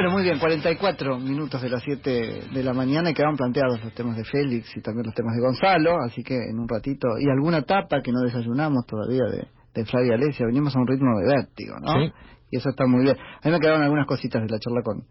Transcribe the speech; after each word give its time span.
Bueno, 0.00 0.14
muy 0.14 0.22
bien, 0.22 0.38
44 0.38 1.18
minutos 1.18 1.60
de 1.60 1.68
las 1.68 1.82
7 1.82 2.44
de 2.54 2.64
la 2.64 2.72
mañana 2.72 3.10
y 3.10 3.12
quedaron 3.12 3.36
planteados 3.36 3.84
los 3.84 3.92
temas 3.92 4.16
de 4.16 4.24
Félix 4.24 4.74
y 4.74 4.80
también 4.80 5.04
los 5.04 5.14
temas 5.14 5.36
de 5.36 5.42
Gonzalo, 5.42 5.98
así 6.00 6.22
que 6.22 6.36
en 6.36 6.58
un 6.58 6.66
ratito, 6.66 7.06
y 7.20 7.28
alguna 7.28 7.60
tapa 7.60 8.00
que 8.00 8.10
no 8.10 8.22
desayunamos 8.22 8.86
todavía 8.86 9.24
de, 9.30 9.46
de 9.74 9.84
Flavia 9.84 10.14
Alesia, 10.14 10.46
venimos 10.46 10.74
a 10.74 10.78
un 10.78 10.86
ritmo 10.86 11.20
de 11.20 11.26
vértigo, 11.26 11.74
¿no? 11.80 11.92
Sí. 12.00 12.12
Y 12.50 12.56
eso 12.56 12.70
está 12.70 12.86
muy 12.86 13.02
bien. 13.02 13.14
A 13.18 13.46
mí 13.46 13.52
me 13.52 13.60
quedaron 13.60 13.82
algunas 13.82 14.06
cositas 14.06 14.40
de 14.40 14.48
la 14.48 14.58
charla 14.58 14.80
con 14.82 15.04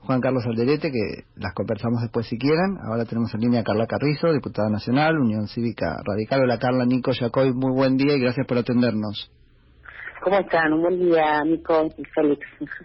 Juan 0.00 0.20
Carlos 0.20 0.44
Alderete, 0.44 0.90
que 0.90 1.26
las 1.36 1.54
conversamos 1.54 2.02
después 2.02 2.26
si 2.26 2.36
quieren. 2.36 2.78
Ahora 2.90 3.04
tenemos 3.04 3.32
en 3.34 3.40
línea 3.40 3.60
a 3.60 3.62
Carla 3.62 3.86
Carrizo, 3.86 4.32
diputada 4.32 4.68
nacional, 4.68 5.16
Unión 5.16 5.46
Cívica 5.46 5.94
Radical. 6.04 6.40
Hola 6.42 6.58
Carla, 6.58 6.84
Nico 6.84 7.12
Yacoy, 7.12 7.52
muy 7.52 7.72
buen 7.72 7.96
día 7.96 8.16
y 8.16 8.18
gracias 8.18 8.48
por 8.48 8.58
atendernos. 8.58 9.30
¿Cómo 10.24 10.38
están? 10.38 10.72
Un 10.72 10.80
buen 10.82 10.98
día, 10.98 11.42
Nico 11.44 11.86
y 11.98 12.02
Félix. 12.14 12.40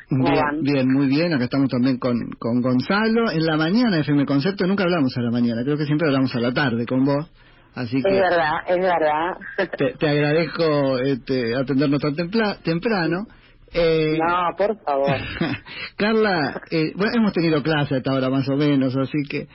¿Cómo 0.10 0.24
Bien, 0.26 0.36
van? 0.36 0.62
bien, 0.62 0.88
muy 0.92 1.08
bien. 1.08 1.34
Acá 1.34 1.46
estamos 1.46 1.70
también 1.70 1.98
con, 1.98 2.32
con 2.38 2.62
Gonzalo. 2.62 3.32
En 3.32 3.46
la 3.46 3.56
mañana, 3.56 3.98
FM 4.00 4.25
Concepto, 4.25 4.68
nunca 4.68 4.84
hablamos 4.84 5.15
a 5.18 5.21
la 5.21 5.32
mañana, 5.32 5.64
creo 5.64 5.78
que 5.78 5.86
siempre 5.86 6.07
hablamos 6.10 6.36
a 6.36 6.39
la 6.42 6.54
tarde 6.54 6.86
con 6.86 7.06
vos. 7.06 7.32
Así 7.75 7.98
Es 7.98 8.04
que 8.04 8.12
verdad, 8.12 8.56
es 8.68 8.78
verdad. 8.78 9.38
te, 9.78 9.93
te 9.93 10.10
agradezco 10.10 10.98
este, 11.00 11.56
atendernos 11.56 12.02
tan 12.02 12.15
templa- 12.15 12.57
temprano. 12.62 13.25
Eh, 13.71 14.18
No, 14.18 14.50
por 14.57 14.78
favor. 14.84 15.15
Carla, 15.96 16.62
eh, 16.71 16.92
bueno, 16.96 17.12
hemos 17.15 17.32
tenido 17.34 17.62
clase 17.64 17.96
hasta 17.98 18.12
ahora 18.12 18.29
más 18.29 18.50
o 18.50 18.56
menos, 18.57 18.96
así 18.98 19.20
que... 19.29 19.48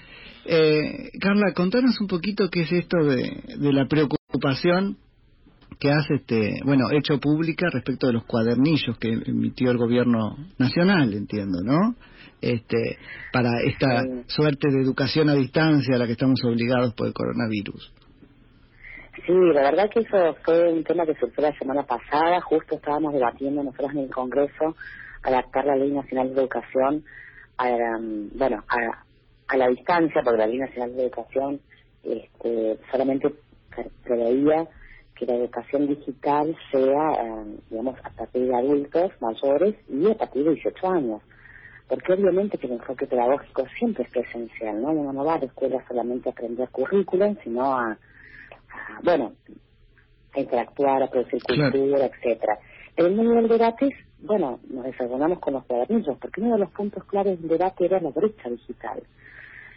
Eh, 0.47 1.11
Carla, 1.21 1.53
contanos 1.55 2.01
un 2.01 2.07
poquito 2.07 2.49
qué 2.51 2.63
es 2.63 2.73
esto 2.73 2.99
de, 3.05 3.43
de 3.59 3.73
la 3.73 3.87
preocupación 3.87 4.97
que 5.79 5.91
has 5.91 6.11
este, 6.11 6.55
bueno, 6.65 6.85
hecho 6.93 7.19
pública 7.21 7.69
respecto 7.73 8.07
de 8.09 8.15
los 8.15 8.25
cuadernillos 8.25 8.99
que 8.99 9.09
emitió 9.09 9.71
el 9.71 9.79
gobierno 9.79 10.37
nacional, 10.59 11.13
entiendo, 11.15 11.59
¿no? 11.63 11.95
Este, 12.41 12.99
para 13.33 13.51
esta 13.65 14.03
Sí. 14.03 14.23
suerte 14.27 14.69
de 14.71 14.83
educación 14.83 15.29
a 15.31 15.35
distancia 15.35 15.95
a 15.97 15.99
la 15.99 16.07
que 16.07 16.13
estamos 16.13 16.41
obligados 16.45 16.93
por 16.95 17.07
el 17.07 17.13
coronavirus. 17.15 17.93
Sí, 19.27 19.33
la 19.55 19.63
verdad 19.63 19.89
que 19.91 20.01
eso 20.01 20.37
fue 20.45 20.73
un 20.73 20.85
tema 20.85 21.07
que 21.07 21.15
surgió 21.15 21.43
la 21.43 21.57
semana 21.59 21.85
pasada. 21.85 22.41
Justo 22.43 22.75
estábamos 22.77 23.15
debatiendo 23.15 23.63
nosotros 23.63 23.93
en 23.93 23.99
el 24.01 24.11
Congreso 24.11 24.77
adaptar 25.23 25.65
la 25.65 25.77
Ley 25.77 25.93
Nacional 25.93 26.35
de 26.35 26.41
Educación 26.41 27.05
a, 27.57 27.71
la, 27.71 27.99
mm, 27.99 28.37
bueno, 28.37 28.63
a, 28.69 29.05
a 29.49 29.57
la 29.57 29.69
distancia, 29.69 30.21
porque 30.23 30.39
la 30.39 30.47
Ley 30.47 30.59
Nacional 30.59 30.95
de 30.97 31.03
Educación 31.05 31.61
este, 32.03 32.79
solamente 32.91 33.31
pre- 33.75 33.91
preveía 34.05 34.67
que 35.15 35.27
la 35.27 35.35
educación 35.37 35.87
digital 35.87 36.57
sea, 36.73 37.13
eh, 37.13 37.57
digamos, 37.71 37.97
a 38.05 38.11
partir 38.11 38.47
de 38.47 38.55
adultos 38.57 39.13
mayores 39.21 39.75
y 39.89 40.11
a 40.11 40.15
partir 40.15 40.45
de 40.45 40.55
18 40.55 40.89
años. 40.89 41.23
Porque 41.89 42.13
obviamente 42.15 42.59
que 42.59 42.67
el 42.67 42.73
enfoque 42.75 43.07
pedagógico 43.07 43.65
siempre 43.79 44.05
es 44.05 44.11
presencial, 44.11 44.81
¿no? 44.81 44.91
Uno 44.91 45.13
no 45.13 45.25
va 45.25 45.35
a 45.35 45.39
la 45.39 45.45
escuela 45.47 45.85
solamente 45.87 46.29
a 46.29 46.33
aprender 46.33 46.69
currículum, 46.71 47.37
sino 47.45 47.63
a, 47.77 47.91
a, 47.93 47.99
bueno, 49.05 49.35
a 50.35 50.41
interactuar, 50.41 51.03
a 51.03 51.11
producir 51.11 51.43
Claro. 51.43 51.71
cultura, 51.71 52.07
etcétera. 52.07 52.59
En 52.97 53.07
el 53.07 53.15
medio 53.17 53.33
del 53.35 53.49
debate, 53.49 53.91
bueno, 54.21 54.61
nos 54.71 54.85
desarrollamos 54.85 55.39
con 55.41 55.55
los 55.55 55.65
cuadernillos, 55.67 56.17
porque 56.19 56.41
uno 56.41 56.55
de 56.55 56.61
los 56.61 56.71
puntos 56.73 57.05
claves 57.05 57.39
del 57.41 57.49
debate 57.51 57.85
era 57.85 58.01
la 58.01 58.11
brecha 58.11 58.49
digital. 58.49 59.03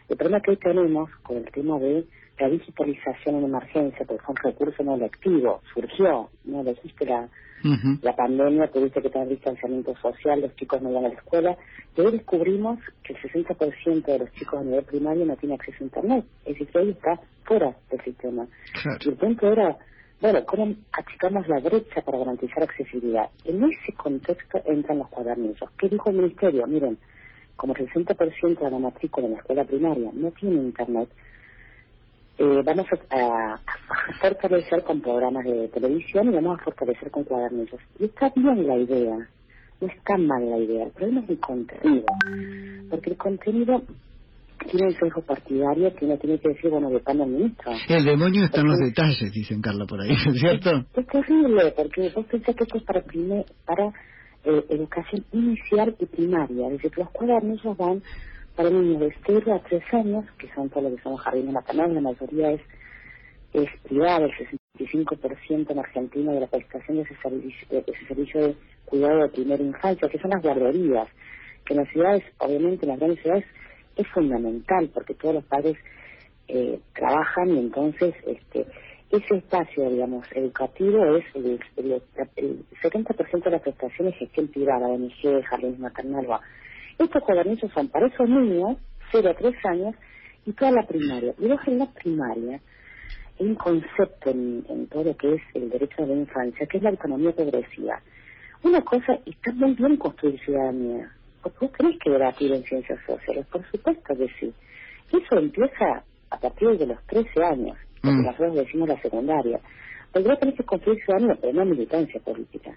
El 0.07 0.15
problema 0.17 0.39
que 0.41 0.51
hoy 0.51 0.57
tenemos 0.57 1.09
con 1.23 1.37
el 1.37 1.51
tema 1.51 1.77
de 1.79 2.05
la 2.39 2.49
digitalización 2.49 3.35
en 3.35 3.45
emergencia, 3.45 4.05
porque 4.05 4.23
fue 4.23 4.33
un 4.33 4.51
recurso 4.51 4.83
no 4.83 4.95
electivo, 4.95 5.61
surgió, 5.73 6.29
no 6.45 6.61
elegiste 6.61 7.05
la, 7.05 7.27
la 8.01 8.15
pandemia, 8.15 8.69
tuviste 8.71 9.01
que 9.01 9.09
tener 9.09 9.29
distanciamiento 9.29 9.95
social, 9.97 10.41
los 10.41 10.55
chicos 10.55 10.81
no 10.81 10.91
iban 10.91 11.05
a 11.05 11.09
la 11.09 11.15
escuela, 11.15 11.57
y 11.95 12.01
hoy 12.01 12.11
descubrimos 12.11 12.79
que 13.03 13.13
el 13.13 13.19
60% 13.21 14.05
de 14.05 14.19
los 14.19 14.31
chicos 14.33 14.59
a 14.59 14.63
nivel 14.63 14.83
primario 14.83 15.25
no 15.25 15.35
tiene 15.35 15.55
acceso 15.55 15.77
a 15.79 15.83
Internet, 15.83 16.25
es 16.45 16.53
decir, 16.53 16.67
que 16.67 16.77
hoy 16.77 16.89
está 16.91 17.19
fuera 17.43 17.75
del 17.89 18.01
sistema. 18.03 18.45
Y 19.03 19.09
el 19.09 19.15
punto 19.15 19.51
era, 19.51 19.75
bueno, 20.21 20.45
¿cómo 20.45 20.75
achicamos 20.91 21.47
la 21.47 21.59
brecha 21.59 22.01
para 22.01 22.19
garantizar 22.19 22.63
accesibilidad? 22.63 23.29
En 23.45 23.63
ese 23.63 23.93
contexto 23.93 24.61
entran 24.65 24.99
los 24.99 25.09
cuadernillos. 25.09 25.69
¿Qué 25.79 25.89
dijo 25.89 26.09
el 26.11 26.17
Ministerio? 26.17 26.67
Miren, 26.67 26.99
como 27.55 27.73
el 27.73 27.89
60% 27.89 28.59
de 28.59 28.71
la 28.71 28.79
matrícula 28.79 29.25
en 29.25 29.33
la 29.33 29.39
escuela 29.39 29.63
primaria 29.65 30.11
no 30.13 30.31
tiene 30.31 30.55
Internet, 30.55 31.09
eh, 32.37 32.61
vamos 32.65 32.85
a, 32.91 33.15
a- 33.17 33.53
a 33.55 34.13
fortalecer 34.21 34.83
con 34.83 35.01
programas 35.01 35.43
de 35.45 35.67
televisión 35.69 36.27
y 36.31 36.35
vamos 36.35 36.59
a 36.59 36.63
fortalecer 36.63 37.11
con 37.11 37.23
cuadernillos. 37.23 37.79
Y 37.99 38.05
está 38.05 38.31
bien 38.35 38.67
la 38.67 38.77
idea, 38.77 39.15
no 39.81 39.87
está 39.87 40.17
mal 40.17 40.49
la 40.49 40.57
idea, 40.57 40.85
el 40.85 40.91
problema 40.91 41.21
es 41.21 41.29
el 41.29 41.39
contenido, 41.39 42.07
porque 42.89 43.09
el 43.11 43.17
contenido 43.17 43.83
tiene 44.71 44.87
un 44.87 44.93
sesgo 44.95 45.21
partidario 45.21 45.93
que 45.95 46.05
uno 46.05 46.17
tiene 46.17 46.39
que 46.39 46.49
decir, 46.49 46.69
bueno, 46.71 46.89
depende 46.89 47.23
del 47.23 47.33
ministro. 47.33 47.71
El 47.89 48.05
demonio 48.05 48.45
está 48.45 48.61
en 48.61 48.67
los 48.67 48.79
detalles, 48.79 49.31
dicen 49.31 49.61
Carla 49.61 49.85
por 49.85 50.01
ahí, 50.01 50.15
¿cierto? 50.39 50.85
Es 50.93 51.07
terrible, 51.07 51.73
porque 51.75 52.11
vos 52.15 52.25
pensás 52.25 52.55
que 52.55 52.63
esto 52.63 52.77
es 52.77 52.83
para, 52.83 53.01
prime- 53.03 53.45
para 53.65 53.87
eh, 54.43 54.65
educación 54.69 55.25
inicial 55.31 55.95
y 55.99 56.05
primaria. 56.07 56.67
Es 56.67 56.73
decir, 56.73 56.91
que 56.91 57.01
los 57.01 57.11
cuadernillos 57.11 57.77
van 57.77 58.01
para 58.57 58.71
niños 58.71 58.99
de 58.99 59.15
0 59.25 59.53
a 59.53 59.59
3 59.59 59.83
años, 59.93 60.25
que 60.39 60.51
son 60.55 60.67
todos 60.69 60.83
los 60.83 60.95
que 60.95 61.03
son 61.03 61.15
jardines 61.15 61.53
maternales, 61.53 61.93
la 61.93 62.01
mayoría 62.01 62.51
es, 62.51 62.61
es 63.53 63.69
privada, 63.83 64.25
el 64.25 64.31
65% 64.79 65.71
en 65.71 65.79
Argentina 65.79 66.33
de 66.33 66.39
la 66.39 66.47
prestación 66.47 66.97
de 66.97 67.03
ese, 67.03 67.15
servicio, 67.21 67.67
de 67.69 67.83
ese 67.85 68.07
servicio 68.07 68.41
de 68.41 68.55
cuidado 68.85 69.21
de 69.21 69.29
primera 69.29 69.63
infancia, 69.63 70.09
que 70.09 70.17
son 70.17 70.31
las 70.31 70.41
guarderías, 70.41 71.07
que 71.65 71.75
en 71.75 71.81
las 71.81 71.89
ciudades, 71.89 72.23
obviamente 72.39 72.85
en 72.85 72.89
las 72.89 72.99
grandes 72.99 73.21
ciudades, 73.21 73.45
es 73.95 74.07
fundamental, 74.07 74.89
porque 74.91 75.13
todos 75.13 75.35
los 75.35 75.45
padres 75.45 75.77
eh, 76.47 76.79
trabajan 76.93 77.49
y 77.49 77.59
entonces 77.59 78.15
este 78.25 78.65
ese 79.09 79.37
espacio, 79.37 79.89
digamos, 79.89 80.27
educativo 80.33 81.15
es 81.15 81.23
el, 81.33 81.59
el, 81.77 82.01
el 82.35 82.65
70% 82.81 83.43
de 83.43 83.51
las 83.51 83.61
prestaciones 83.61 84.13
de 84.13 84.19
gestión 84.19 84.47
privada, 84.49 84.87
ONG, 84.87 85.43
jardines 85.45 85.79
maternal. 85.79 86.27
Estos 86.97 87.23
cuadernillos 87.23 87.71
son 87.73 87.89
para 87.89 88.07
esos 88.07 88.27
niños, 88.29 88.77
0 89.11 89.29
a 89.29 89.33
3 89.33 89.55
años, 89.65 89.95
y 90.45 90.53
toda 90.53 90.71
la 90.71 90.87
primaria. 90.87 91.33
Y 91.39 91.45
luego 91.47 91.61
en 91.67 91.79
la 91.79 91.85
primaria 91.93 92.59
hay 93.39 93.45
un 93.45 93.55
concepto 93.55 94.29
en, 94.31 94.65
en 94.69 94.87
todo 94.87 95.03
lo 95.03 95.17
que 95.17 95.35
es 95.35 95.41
el 95.53 95.69
derecho 95.69 96.01
de 96.03 96.07
la 96.07 96.21
infancia, 96.21 96.65
que 96.65 96.77
es 96.77 96.83
la 96.83 96.89
autonomía 96.89 97.33
progresiva. 97.33 98.01
Una 98.63 98.81
cosa, 98.81 99.19
está 99.25 99.51
muy 99.53 99.73
bien 99.75 99.97
construir 99.97 100.39
ciudadanía. 100.39 101.11
Porque 101.43 101.57
vos 101.67 101.71
tenés 101.77 101.99
que 101.99 102.09
debatir 102.09 102.51
en 102.51 102.63
ciencias 102.63 102.99
sociales, 103.05 103.45
por 103.47 103.63
supuesto 103.71 104.15
que 104.15 104.27
sí. 104.39 104.51
Eso 105.11 105.37
empieza 105.37 106.03
a 106.29 106.39
partir 106.39 106.77
de 106.77 106.87
los 106.87 107.01
13 107.05 107.43
años, 107.43 107.77
porque 108.01 108.17
Mm. 108.17 108.25
nosotros 108.25 108.55
decimos 108.55 108.89
la 108.89 109.01
secundaria. 109.01 109.59
Porque 110.11 110.29
vos 110.29 110.39
tenés 110.39 110.55
que 110.55 110.63
construir 110.63 110.99
ciudadanía, 111.03 111.37
pero 111.39 111.53
no 111.53 111.65
militancia 111.65 112.19
política. 112.21 112.71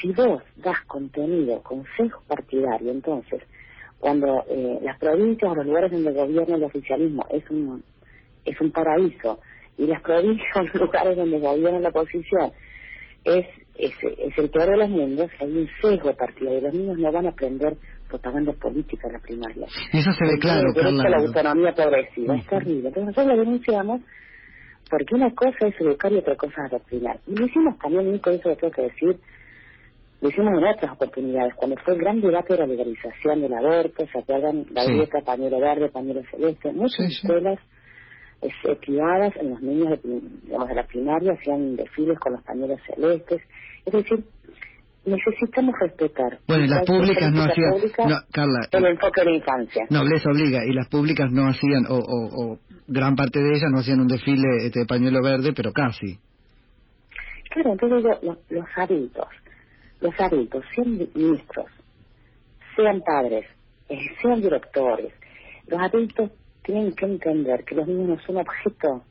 Si 0.00 0.12
vos 0.12 0.42
das 0.56 0.80
contenido 0.86 1.62
con 1.62 1.84
sesgo 1.96 2.22
partidario, 2.26 2.90
entonces, 2.90 3.42
cuando 3.98 4.44
eh, 4.48 4.78
las 4.82 4.98
provincias 4.98 5.50
o 5.50 5.54
los 5.54 5.66
lugares 5.66 5.90
donde 5.90 6.12
gobierna 6.12 6.56
el 6.56 6.64
oficialismo 6.64 7.26
es 7.30 7.48
un, 7.50 7.82
es 8.44 8.60
un 8.60 8.70
paraíso, 8.70 9.40
y 9.76 9.86
las 9.86 10.02
provincias 10.02 10.48
o 10.56 10.62
los 10.62 10.74
lugares 10.74 11.16
donde 11.16 11.38
gobierna 11.38 11.80
la 11.80 11.88
oposición 11.88 12.52
es, 13.24 13.46
es, 13.76 13.92
es 14.02 14.38
el 14.38 14.50
peor 14.50 14.70
de 14.70 14.76
los 14.76 14.88
mundos, 14.88 15.30
hay 15.40 15.48
un 15.56 15.68
sesgo 15.82 16.14
partidario, 16.14 16.58
y 16.58 16.62
los 16.62 16.74
niños 16.74 16.98
no 16.98 17.12
van 17.12 17.26
a 17.26 17.30
aprender 17.30 17.76
propaganda 18.08 18.52
política 18.54 19.06
en 19.08 19.12
la 19.12 19.18
primaria. 19.18 19.66
Eso 19.92 20.12
se 20.12 20.24
ve 20.24 20.38
claro, 20.40 20.72
Carla. 20.74 21.10
la 21.10 21.16
autonomía 21.18 21.74
progresiva, 21.74 22.36
es 22.36 22.40
Ujú. 22.46 22.50
terrible. 22.50 22.88
Entonces 22.88 23.04
nosotros 23.04 23.26
lo 23.26 23.44
denunciamos 23.44 24.00
porque 24.88 25.14
una 25.14 25.30
cosa 25.34 25.66
es 25.66 25.78
educar 25.80 26.10
y 26.12 26.16
otra 26.16 26.34
cosa 26.36 26.54
es 26.64 26.72
adoctrinar. 26.72 27.20
Y 27.26 27.36
lo 27.36 27.44
hicimos 27.46 27.78
también, 27.78 28.10
Nico, 28.10 28.30
eso 28.30 28.48
lo 28.48 28.56
tengo 28.56 28.72
que 28.72 28.82
decir, 28.82 29.18
lo 30.20 30.28
hicimos 30.28 30.52
en 30.58 30.64
otras 30.64 30.92
oportunidades, 30.92 31.54
cuando 31.54 31.76
fue 31.84 31.94
el 31.94 32.00
gran 32.00 32.20
debate 32.20 32.54
de 32.54 32.58
la 32.60 32.66
legalización 32.66 33.40
del 33.40 33.54
aborto, 33.54 34.04
se 34.12 34.18
acuerdan 34.18 34.66
la 34.72 34.82
Sí. 34.84 34.92
dieta, 34.94 35.20
pañuelo 35.24 35.60
verde, 35.60 35.88
pañuelo 35.90 36.22
celeste, 36.30 36.72
muchas 36.72 37.06
Sí, 37.06 37.10
sí. 37.14 37.26
escuelas 37.26 37.58
este, 38.40 38.76
privadas 38.76 39.32
en 39.36 39.50
los 39.50 39.60
niños 39.62 40.00
de, 40.02 40.20
digamos, 40.44 40.68
de 40.68 40.74
la 40.74 40.86
primaria 40.86 41.32
hacían 41.32 41.76
desfiles 41.76 42.18
con 42.20 42.32
los 42.34 42.42
pañuelos 42.44 42.80
celestes, 42.86 43.42
es 43.84 43.92
decir, 43.92 44.24
necesitamos 45.04 45.74
respetar. 45.80 46.38
Bueno, 46.46 46.64
y 46.64 46.68
las 46.68 46.84
públicas 46.84 47.32
no 47.32 47.42
hacían... 47.42 47.70
pública, 47.72 48.06
No, 48.06 48.16
Carla, 48.32 48.60
el 48.72 48.84
enfoque 48.86 49.20
de 49.22 49.30
la 49.30 49.36
infancia. 49.36 49.86
No, 49.90 50.04
les 50.04 50.24
obliga, 50.26 50.64
y 50.64 50.72
las 50.72 50.88
públicas 50.88 51.30
no 51.32 51.48
hacían, 51.48 51.86
o, 51.88 51.96
o, 51.96 52.52
o 52.52 52.58
gran 52.86 53.16
parte 53.16 53.40
de 53.40 53.50
ellas 53.50 53.70
no 53.72 53.78
hacían 53.80 54.00
un 54.00 54.08
desfile 54.08 54.66
este, 54.66 54.80
de 54.80 54.86
pañuelo 54.86 55.20
verde, 55.22 55.52
pero 55.56 55.72
casi. 55.72 56.18
Claro, 57.50 57.72
entonces 57.72 58.02
los, 58.22 58.38
los 58.50 58.66
adultos, 58.76 59.26
los 60.00 60.20
adultos, 60.20 60.64
sean 60.74 60.98
ministros, 60.98 61.66
sean 62.76 63.00
padres, 63.02 63.46
eh, 63.88 63.98
sean 64.20 64.40
directores, 64.40 65.12
los 65.66 65.80
adultos 65.80 66.30
tienen 66.62 66.92
que 66.92 67.06
entender 67.06 67.64
que 67.64 67.74
los 67.74 67.86
niños 67.86 68.08
no 68.08 68.20
son 68.20 68.36
objeto 68.38 69.02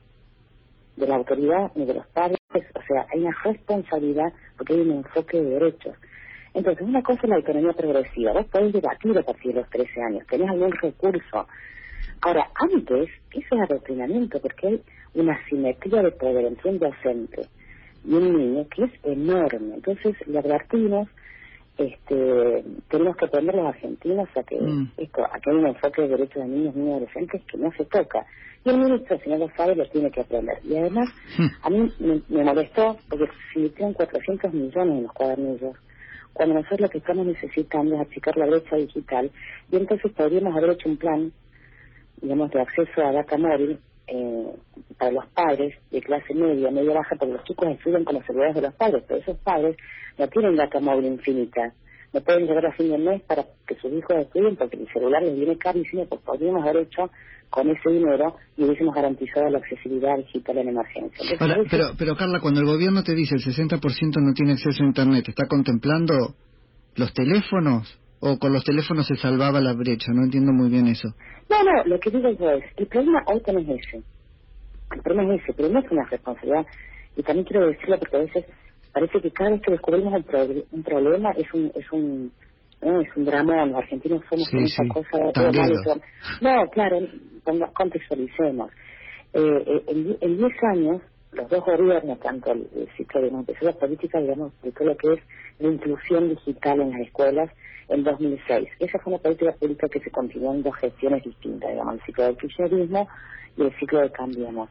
de 0.96 1.08
la 1.08 1.16
autoridad 1.16 1.72
ni 1.76 1.86
de 1.86 1.94
los 1.96 2.08
padres, 2.08 2.40
o 2.54 2.82
sea, 2.88 3.06
hay 3.14 3.22
una 3.22 3.36
responsabilidad 3.44 4.34
porque 4.58 4.74
hay 4.74 4.82
un 4.82 4.92
enfoque 4.92 5.42
de 5.42 5.50
derechos. 5.50 5.96
Entonces, 6.54 6.88
una 6.88 7.04
cosa 7.04 7.22
es 7.24 7.30
la 7.30 7.36
autonomía 7.36 7.74
progresiva. 7.74 8.34
Vos 8.34 8.46
podés 8.48 8.74
debatir 8.74 9.16
a 9.16 9.22
partir 9.22 9.54
de 9.54 9.62
los 9.62 9.70
13 9.70 10.02
años. 10.02 10.28
Tenés 10.28 10.50
algún 10.50 10.72
recurso. 10.72 11.48
Ahora, 12.22 12.50
antes, 12.56 13.10
eso 13.32 13.56
es 13.56 13.62
adoctrinamiento, 13.62 14.42
porque 14.42 14.68
hay 14.68 14.82
una 15.14 15.38
simetría 15.46 16.02
de 16.02 16.12
poder 16.12 16.46
entre 16.46 16.72
un 16.72 16.80
docente 16.80 17.48
y 18.08 18.14
un 18.14 18.38
niño 18.38 18.66
que 18.74 18.86
es 18.86 18.92
enorme. 19.04 19.76
Entonces, 19.76 20.16
le 20.28 20.40
advertimos, 20.40 21.10
este, 21.78 22.64
tenemos 22.90 23.16
que 23.18 23.26
aprender 23.26 23.56
los 23.56 23.68
argentinos 23.68 24.28
a 24.36 24.44
que 24.44 24.56
Mm. 24.60 24.92
esto, 24.98 25.24
a 25.26 25.40
que 25.40 25.50
hay 25.52 25.56
un 25.58 25.68
enfoque 25.68 26.02
de 26.04 26.08
derechos 26.08 26.42
de 26.44 26.48
niños 26.50 26.76
y 26.76 26.80
niños 26.80 26.96
adolescentes 26.98 27.42
que 27.46 27.58
no 27.58 27.72
se 27.74 27.86
toca. 27.86 28.26
Y 28.66 28.70
el 28.70 28.78
ministro, 28.80 29.20
si 29.20 29.30
no 29.30 29.38
lo 29.38 29.50
sabe, 29.56 29.76
lo 29.76 29.86
tiene 29.90 30.10
que 30.10 30.22
aprender. 30.22 30.58
Y 30.64 30.76
además, 30.78 31.10
Mm. 31.38 31.48
a 31.62 31.70
mí 31.70 31.92
me, 32.00 32.22
me 32.30 32.44
molestó 32.44 32.98
porque 33.10 33.26
se 33.54 33.60
invirtieron 33.60 33.94
400 33.94 34.54
millones 34.54 34.98
en 34.98 35.04
los 35.04 35.14
cuadernillos, 35.14 35.76
cuando 36.34 36.56
nosotros 36.56 36.82
lo 36.82 36.90
que 36.90 36.98
estamos 37.00 37.26
necesitando 37.28 37.96
es 37.96 38.02
achicar 38.02 38.38
la 38.38 38.46
brecha 38.48 38.76
digital. 38.78 39.30
Y 39.72 39.76
entonces 39.76 40.12
podríamos 40.14 40.56
haber 40.56 40.72
hecho 40.72 40.90
un 40.90 40.98
plan, 40.98 41.32
digamos, 42.22 42.50
de 42.52 42.62
acceso 42.62 43.02
a 43.04 43.12
data 43.12 43.38
móvil 43.38 43.80
eh, 44.08 44.52
para 44.98 45.12
los 45.12 45.26
padres 45.28 45.76
de 45.92 46.02
clase 46.02 46.34
media, 46.34 46.72
media 46.72 46.94
baja, 46.94 47.16
porque 47.18 47.34
los 47.34 47.44
chicos 47.44 47.70
estudian 47.70 48.04
con 48.04 48.16
los 48.16 48.26
celulares 48.26 48.56
de 48.56 48.62
los 48.62 48.74
padres, 48.74 49.04
pero 49.08 49.20
esos 49.20 49.38
padres 49.40 49.76
no 50.18 50.28
tienen 50.28 50.56
data 50.56 50.80
móvil 50.80 51.06
infinita. 51.06 51.74
No 52.14 52.22
pueden 52.22 52.48
llegar 52.48 52.66
a 52.66 52.72
fin 52.74 52.90
de 52.90 52.98
mes 52.98 53.22
para 53.24 53.44
que 53.68 53.76
sus 53.76 53.92
hijos 53.92 54.18
estudien 54.18 54.56
porque 54.56 54.78
el 54.78 54.88
celular 54.94 55.22
les 55.22 55.36
viene 55.36 55.58
carísimo, 55.58 56.06
pues 56.08 56.22
podríamos 56.22 56.64
haber 56.64 56.84
hecho 56.84 57.10
con 57.50 57.70
ese 57.70 57.90
dinero 57.92 58.36
y 58.58 58.64
hubiésemos 58.64 58.94
garantizado 58.96 59.50
la 59.50 59.60
accesibilidad 59.60 60.18
digital 60.18 60.58
en 60.58 60.70
emergencia. 60.70 61.18
Entonces, 61.22 61.42
Ahora, 61.42 61.58
veces- 61.58 61.72
pero, 61.72 61.86
pero 61.98 62.16
Carla, 62.16 62.40
cuando 62.42 62.62
el 62.62 62.66
gobierno 62.66 63.04
te 63.04 63.14
dice 63.14 63.36
el 63.36 63.42
60% 63.42 64.20
no 64.22 64.34
tiene 64.34 64.54
acceso 64.54 64.84
a 64.84 64.88
Internet, 64.88 65.26
¿está 65.30 65.48
contemplando 65.48 66.34
los 66.96 67.14
teléfonos? 67.14 68.00
¿O 68.20 68.38
con 68.40 68.52
los 68.52 68.64
teléfonos 68.64 69.06
se 69.06 69.16
salvaba 69.16 69.62
la 69.62 69.74
brecha? 69.74 70.12
No 70.12 70.24
entiendo 70.24 70.52
muy 70.52 70.70
bien 70.70 70.88
eso. 70.88 71.10
No, 71.50 71.64
no, 71.64 71.84
lo 71.86 72.00
que 72.00 72.10
digo 72.10 72.30
yo 72.32 72.50
es, 72.52 72.64
el 72.78 72.88
problema 72.88 73.22
hoy 73.28 73.42
no 73.54 73.60
es 73.60 73.70
ese. 73.88 74.02
El 74.92 75.02
problema 75.02 75.36
es 75.36 75.44
ese, 75.44 75.54
pero 75.54 75.70
no 75.70 75.80
es 75.80 75.92
una 75.92 76.06
responsabilidad. 76.06 76.66
Y 77.16 77.24
también 77.24 77.46
quiero 77.46 77.68
decirlo 77.68 78.00
porque 78.00 78.18
a 78.18 78.22
veces 78.22 78.46
parece 78.94 79.22
que 79.22 79.32
cada 79.32 79.52
vez 79.52 79.62
que 79.64 79.72
descubrimos 79.72 80.14
un, 80.14 80.24
pro- 80.24 80.48
un 80.72 80.84
problema 80.84 81.32
es 81.32 81.54
un 81.54 81.72
es 81.76 81.92
un 81.92 82.34
no, 82.82 83.02
es 83.02 83.10
un 83.16 83.26
drama. 83.26 83.66
Los 83.66 83.78
argentinos 83.78 84.24
somos 84.30 84.48
Sí, 84.50 84.58
esa 84.60 84.84
sí, 84.84 84.90
cosa. 84.90 85.18
No, 86.42 86.68
claro, 86.70 87.00
contextualicemos. 87.74 88.72
Eh, 89.34 89.64
eh, 89.68 90.18
en 90.22 90.38
10 90.38 90.54
años, 90.74 91.02
los 91.32 91.50
dos 91.50 91.64
gobiernos, 91.66 92.20
tanto 92.20 92.52
el, 92.52 92.68
ciclo 92.96 93.22
de 93.22 93.28
empezó 93.28 93.66
la 93.66 93.74
política, 93.74 94.20
digamos, 94.20 94.54
todo 94.62 94.88
lo 94.88 94.98
que 94.98 95.14
es 95.14 95.20
la 95.60 95.68
inclusión 95.70 96.30
digital 96.30 96.82
en 96.82 96.92
las 96.92 97.02
escuelas 97.02 97.50
en 97.90 98.04
2006. 98.04 98.70
Esa 98.80 99.00
fue 99.00 99.14
una 99.14 99.22
política 99.22 99.52
pública 99.54 99.88
que 99.90 100.00
se 100.00 100.12
continuó 100.12 100.54
en 100.54 100.64
dos 100.64 100.76
gestiones 100.78 101.24
distintas, 101.24 101.70
digamos, 101.70 101.96
el 101.96 102.02
ciclo 102.02 102.24
del 102.26 102.38
kirchnerismo 102.38 103.08
y 103.58 103.62
el 103.64 103.80
ciclo 103.80 104.02
de 104.02 104.12
Cambiemos. 104.12 104.70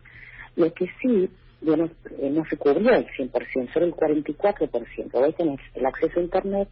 Lo 0.57 0.73
que 0.73 0.87
sí, 1.01 1.31
digamos, 1.61 1.91
eh, 2.19 2.31
no 2.31 2.45
se 2.47 2.57
cubrió 2.57 2.91
el 2.95 3.07
100%, 3.07 3.73
solo 3.73 3.87
el 3.87 3.95
44%. 3.95 5.15
Hoy 5.15 5.33
tenés 5.35 5.61
el 5.75 5.87
acceso 5.87 6.21
a 6.21 6.23
Internet, 6.23 6.69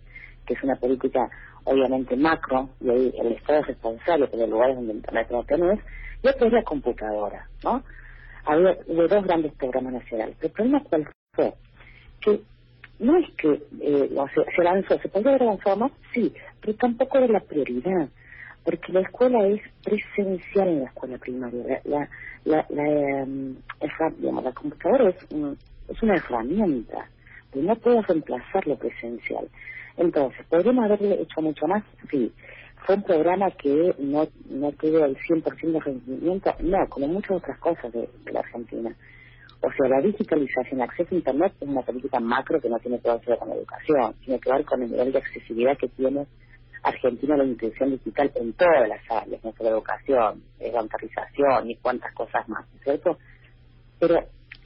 que 0.46 0.54
es 0.54 0.62
una 0.62 0.76
política 0.76 1.28
obviamente 1.64 2.16
macro, 2.16 2.70
y 2.80 2.90
ahí 2.90 3.14
el 3.18 3.32
Estado 3.32 3.60
es 3.60 3.66
responsable 3.68 4.28
por 4.28 4.38
los 4.38 4.48
lugares 4.48 4.76
donde 4.76 4.92
Internet 4.92 5.28
no 5.30 5.44
tenés, 5.44 5.80
y 6.22 6.28
otro 6.28 6.46
es 6.46 6.52
la 6.52 6.62
computadora, 6.62 7.48
¿no? 7.62 7.82
Había, 8.44 8.78
hubo 8.88 9.08
dos 9.08 9.24
grandes 9.24 9.54
programas 9.54 9.94
nacionales. 9.94 10.36
El 10.42 10.50
problema 10.52 10.82
cuál 10.84 11.08
fue? 11.34 11.54
Que 12.22 12.40
no 13.00 13.18
es 13.18 13.30
que 13.36 13.62
eh, 13.82 14.10
se 14.56 14.62
avanzó, 14.68 14.98
se 15.00 15.08
podría 15.10 15.30
haber 15.32 15.44
avanzado 15.44 15.76
más, 15.76 15.92
sí, 16.14 16.32
pero 16.60 16.76
tampoco 16.78 17.18
era 17.18 17.28
la 17.28 17.40
prioridad, 17.40 18.08
porque 18.64 18.92
la 18.92 19.02
escuela 19.02 19.46
es 19.48 19.62
presencial 19.84 20.68
en 20.68 20.80
la 20.80 20.86
escuela 20.86 21.18
primaria. 21.18 21.64
La, 21.64 21.80
la, 21.84 22.10
la, 22.44 22.66
la, 22.70 22.88
em, 23.22 23.56
herra- 23.80 24.14
digamos, 24.18 24.44
la 24.44 24.52
computadora 24.52 25.10
es, 25.10 25.16
un- 25.30 25.58
es 25.88 26.02
una 26.02 26.16
herramienta, 26.16 27.10
pero 27.52 27.64
no 27.66 27.76
puede 27.76 28.02
reemplazar 28.02 28.66
lo 28.66 28.78
presencial. 28.78 29.48
Entonces, 29.98 30.46
¿podríamos 30.48 30.84
haberle 30.86 31.22
hecho 31.22 31.42
mucho 31.42 31.66
más? 31.68 31.84
Sí. 32.10 32.32
¿Fue 32.84 32.96
un 32.96 33.04
programa 33.04 33.50
que 33.52 33.94
no, 33.98 34.28
no 34.50 34.72
tuvo 34.72 35.04
el 35.04 35.16
100% 35.18 35.72
de 35.72 35.80
rendimiento? 35.80 36.54
No, 36.60 36.88
como 36.88 37.08
muchas 37.08 37.38
otras 37.38 37.58
cosas 37.58 37.92
de, 37.92 38.08
la 38.32 38.40
Argentina. 38.40 38.94
O 39.62 39.72
sea, 39.72 39.88
la 39.88 40.02
digitalización, 40.02 40.80
el 40.80 40.82
acceso 40.82 41.08
a 41.14 41.18
Internet 41.18 41.54
es 41.60 41.68
una 41.68 41.82
política 41.82 42.20
macro 42.20 42.60
que 42.60 42.68
no 42.68 42.78
tiene 42.80 43.00
que 43.00 43.10
ver 43.10 43.38
con 43.38 43.48
la 43.50 43.56
educación, 43.56 44.14
tiene 44.24 44.40
que 44.40 44.52
ver 44.52 44.64
con 44.66 44.82
el 44.82 44.90
nivel 44.90 45.12
de 45.12 45.18
accesibilidad 45.18 45.78
que 45.78 45.88
tiene 45.88 46.26
Argentina 46.84 47.36
la 47.36 47.44
inclusión 47.44 47.90
digital 47.92 48.30
en 48.36 48.52
todas 48.54 48.88
las 48.88 49.00
áreas, 49.10 49.42
no 49.44 49.52
solo 49.54 49.70
educación, 49.70 50.42
eh, 50.60 50.70
bancarización 50.72 51.70
y 51.70 51.76
cuantas 51.76 52.14
cosas 52.14 52.48
más, 52.48 52.66
¿cierto? 52.84 53.18
Pero 54.00 54.16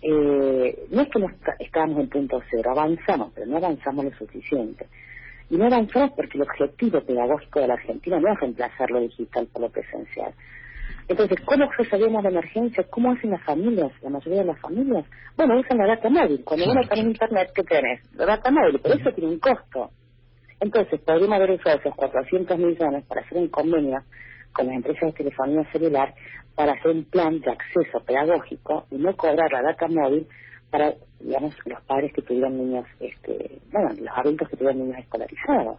eh, 0.03 0.87
no 0.91 1.03
es 1.03 1.09
que 1.11 1.21
no 1.21 1.29
está- 1.31 1.57
estábamos 1.61 2.01
en 2.01 2.09
punto 2.09 2.43
cero, 2.51 2.73
avanzamos, 2.73 3.33
pero 3.35 3.47
no 3.47 3.59
avanzamos 3.59 4.05
lo 4.07 4.13
suficiente. 4.13 4.89
Y 5.51 5.57
no 5.57 5.67
avanzamos 5.67 6.13
porque 6.13 6.37
el 6.37 6.43
objetivo 6.43 7.01
pedagógico 7.01 7.61
de 7.61 7.69
la 7.69 7.75
Argentina 7.75 8.21
no 8.21 8.33
es 8.33 8.41
reemplazar 8.41 8.91
lo 8.91 9.01
digital 9.01 9.47
por 9.53 9.63
lo 9.63 9.71
presencial. 9.71 10.33
Entonces, 11.09 11.41
¿cómo 11.47 11.71
resolvemos 11.71 12.23
la 12.23 12.29
emergencia? 12.29 12.85
¿Cómo 12.91 13.13
hacen 13.13 13.31
las 13.31 13.43
familias, 13.43 13.91
la 14.03 14.11
mayoría 14.11 14.41
de 14.41 14.47
las 14.47 14.61
familias? 14.61 15.07
Bueno, 15.37 15.59
usan 15.59 15.79
la 15.79 15.87
data 15.87 16.11
móvil. 16.11 16.45
Cuando 16.45 16.71
uno 16.71 16.83
está 16.83 16.97
en 16.97 17.09
Internet, 17.09 17.51
¿qué 17.55 17.63
tenés? 17.63 18.01
La 18.15 18.27
data 18.27 18.51
móvil, 18.51 18.79
pero 18.83 18.95
eso 18.95 19.11
tiene 19.13 19.31
un 19.31 19.39
costo. 19.39 19.91
Entonces, 20.61 21.01
podríamos 21.01 21.37
haber 21.37 21.53
usado 21.53 21.79
esos 21.79 21.95
400 21.95 22.59
millones 22.59 23.05
para 23.07 23.23
hacer 23.23 23.39
un 23.39 23.49
convenio 23.49 24.03
con 24.53 24.67
las 24.67 24.77
empresas 24.77 25.13
de 25.13 25.13
telefonía 25.13 25.65
celular 25.73 26.15
para 26.55 26.73
hacer 26.73 26.91
un 26.91 27.05
plan 27.05 27.41
de 27.41 27.53
acceso 27.53 28.05
pedagógico 28.05 28.87
y 28.91 28.97
no 28.97 29.17
cobrar 29.17 29.51
la 29.51 29.63
data 29.63 29.87
móvil 29.89 30.27
para, 30.71 30.93
digamos, 31.21 31.55
los 31.67 31.83
padres 31.85 32.13
que 32.15 32.23
tuvieran 32.23 32.57
niños, 32.57 32.85
este, 33.01 33.61
bueno, 33.73 33.89
los 33.91 34.17
adultos 34.17 34.49
que 34.49 34.57
tuvieran 34.57 34.79
niños 34.79 34.99
escolarizados. 34.99 35.79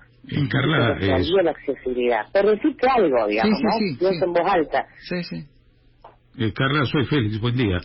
Carla, 0.51 0.95
ayuda 1.15 1.43
la 1.43 1.51
accesibilidad. 1.51 2.25
Por 2.31 2.45
decirte 2.47 2.87
algo, 2.89 3.27
digamos, 3.27 3.57
sí, 3.57 3.97
¿no? 4.01 4.09
sí, 4.09 4.17
en 4.23 4.33
voz 4.33 4.51
alta. 4.51 4.85
Sí, 4.99 5.23
sí. 5.23 5.43
eh, 6.39 6.53
Carla, 6.53 6.85
soy 6.85 7.05
Félix, 7.05 7.39
buen 7.39 7.55
día. 7.55 7.79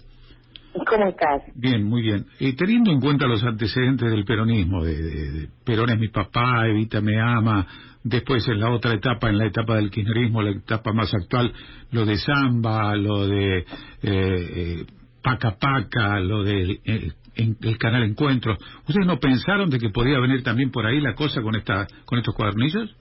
¿Cómo 0.88 1.06
estás? 1.08 1.42
Bien, 1.54 1.84
muy 1.84 2.02
bien. 2.02 2.26
Eh, 2.40 2.54
teniendo 2.56 2.90
en 2.90 3.00
cuenta 3.00 3.26
los 3.28 3.44
antecedentes 3.44 4.10
del 4.10 4.24
peronismo, 4.24 4.82
de, 4.84 4.94
de- 5.00 5.30
de 5.32 5.48
Perón 5.64 5.90
es 5.90 5.98
mi 6.00 6.08
papá, 6.08 6.66
Evita 6.66 7.00
me 7.00 7.20
ama, 7.20 7.64
después 8.02 8.46
en 8.48 8.58
la 8.58 8.70
otra 8.70 8.92
etapa, 8.94 9.28
en 9.30 9.38
la 9.38 9.46
etapa 9.46 9.76
del 9.76 9.90
kirchnerismo, 9.90 10.42
la 10.42 10.50
etapa 10.50 10.92
más 10.92 11.14
actual, 11.14 11.52
lo 11.92 12.04
de 12.04 12.16
Zamba, 12.18 12.96
lo 12.96 13.28
de 13.28 13.58
eh, 13.58 13.64
eh, 14.02 14.86
Paca 15.24 15.56
Paca, 15.58 16.20
lo 16.20 16.42
del 16.44 16.80
eh, 16.84 17.12
en- 17.36 17.56
el 17.62 17.78
canal 17.78 18.02
Encuentros, 18.04 18.58
¿ustedes 18.86 19.06
no 19.06 19.18
pensaron 19.18 19.70
de 19.70 19.78
que 19.78 19.88
podía 19.88 20.20
venir 20.20 20.44
también 20.44 20.70
por 20.70 20.86
ahí 20.86 21.00
la 21.00 21.14
cosa 21.14 21.40
con 21.42 21.56
esta 21.56 21.86
con 22.04 22.18
estos 22.18 22.34
cuadernillos? 22.34 22.94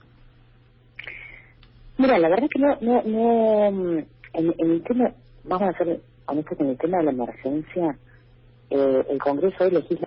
Mira, 1.98 2.18
la 2.18 2.28
verdad 2.30 2.48
que 2.50 2.58
no, 2.60 2.76
no, 2.80 3.02
no, 3.04 3.70
mm, 3.70 3.98
en, 4.32 4.54
en 4.58 4.70
el 4.72 4.82
tema, 4.82 5.10
vamos 5.44 5.68
a 5.74 5.78
ser 5.78 6.00
honestos, 6.26 6.58
en 6.60 6.70
el 6.70 6.78
tema 6.78 6.98
de 6.98 7.04
la 7.04 7.10
emergencia, 7.12 7.98
eh, 8.70 9.04
el 9.10 9.18
Congreso 9.18 9.62
hoy 9.64 9.70
legisla 9.70 10.06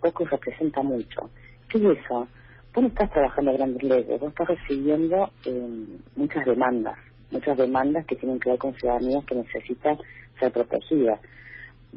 poco 0.00 0.22
y 0.24 0.26
representa 0.26 0.82
mucho. 0.82 1.30
¿Qué 1.68 1.78
es 1.78 1.98
eso? 1.98 2.26
Vos 2.74 2.82
no 2.82 2.88
estás 2.88 3.10
trabajando 3.10 3.52
grandes 3.52 3.82
leyes, 3.82 4.20
vos 4.20 4.30
estás 4.30 4.48
recibiendo 4.48 5.30
eh, 5.44 5.86
muchas 6.16 6.44
demandas, 6.46 6.96
muchas 7.30 7.56
demandas 7.58 8.06
que 8.06 8.16
tienen 8.16 8.38
que 8.40 8.50
ver 8.50 8.58
con 8.58 8.74
ciudadanías 8.74 9.24
que 9.26 9.34
necesitan 9.34 9.98
ser 10.40 10.52
protegidas. 10.52 11.20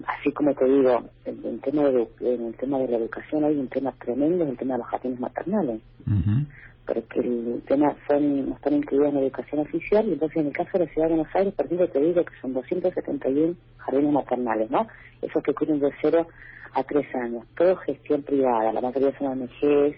Así 0.08 0.32
como 0.32 0.54
te 0.54 0.66
digo, 0.66 1.04
en 1.26 1.46
el 1.46 1.60
tema 1.62 1.84
de, 1.90 2.08
en 2.22 2.46
el 2.48 2.56
tema 2.56 2.80
de 2.80 2.88
la 2.88 2.98
educación 2.98 3.44
hay 3.44 3.58
un 3.58 3.68
tema 3.68 3.92
tremendo, 4.00 4.46
es 4.46 4.52
el 4.52 4.58
tema 4.58 4.74
de 4.76 4.80
los 4.80 4.88
jardines 4.88 5.20
maternales 5.20 5.82
Ujú. 6.08 6.46
porque 6.86 7.20
el 7.20 7.62
tema 7.68 7.96
son, 8.08 8.50
no 8.50 8.56
están 8.56 8.74
incluidos 8.76 9.10
en 9.10 9.16
la 9.16 9.22
educación 9.22 9.62
oficial 9.62 10.08
y 10.08 10.14
entonces 10.14 10.38
en 10.38 10.48
el 10.48 10.54
caso 10.54 10.70
de 10.74 10.86
la 10.86 10.92
ciudad 10.92 11.08
de 11.10 11.16
Buenos 11.16 11.36
Aires, 11.36 11.54
perdido 11.54 11.88
te 11.90 12.00
digo 12.00 12.24
que 12.24 12.34
son 12.42 12.54
271 12.54 13.56
jardines 13.78 14.14
maternales, 14.14 14.72
¿no? 14.72 14.88
Esos 15.22 15.44
que 15.44 15.54
cubren 15.54 15.80
de 15.80 15.92
0 16.02 16.28
a 16.74 16.84
3 16.84 17.16
años, 17.16 17.46
todo 17.58 17.76
gestión 17.78 18.24
privada, 18.24 18.72
la 18.72 18.82
mayoría 18.82 19.18
son 19.18 19.28
ONGs, 19.28 19.98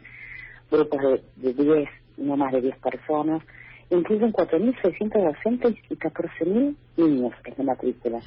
grupos 0.71 1.01
de, 1.01 1.53
de 1.53 1.63
10, 1.63 1.89
no 2.17 2.37
más 2.37 2.51
de 2.53 2.61
10 2.61 2.77
personas, 2.77 3.43
incluyen 3.91 4.31
4.600 4.31 5.23
docentes 5.23 5.75
y 5.89 5.95
14.000 5.95 6.75
niños 6.97 7.33
en 7.43 7.53
la 7.57 7.63
matrícula. 7.63 8.19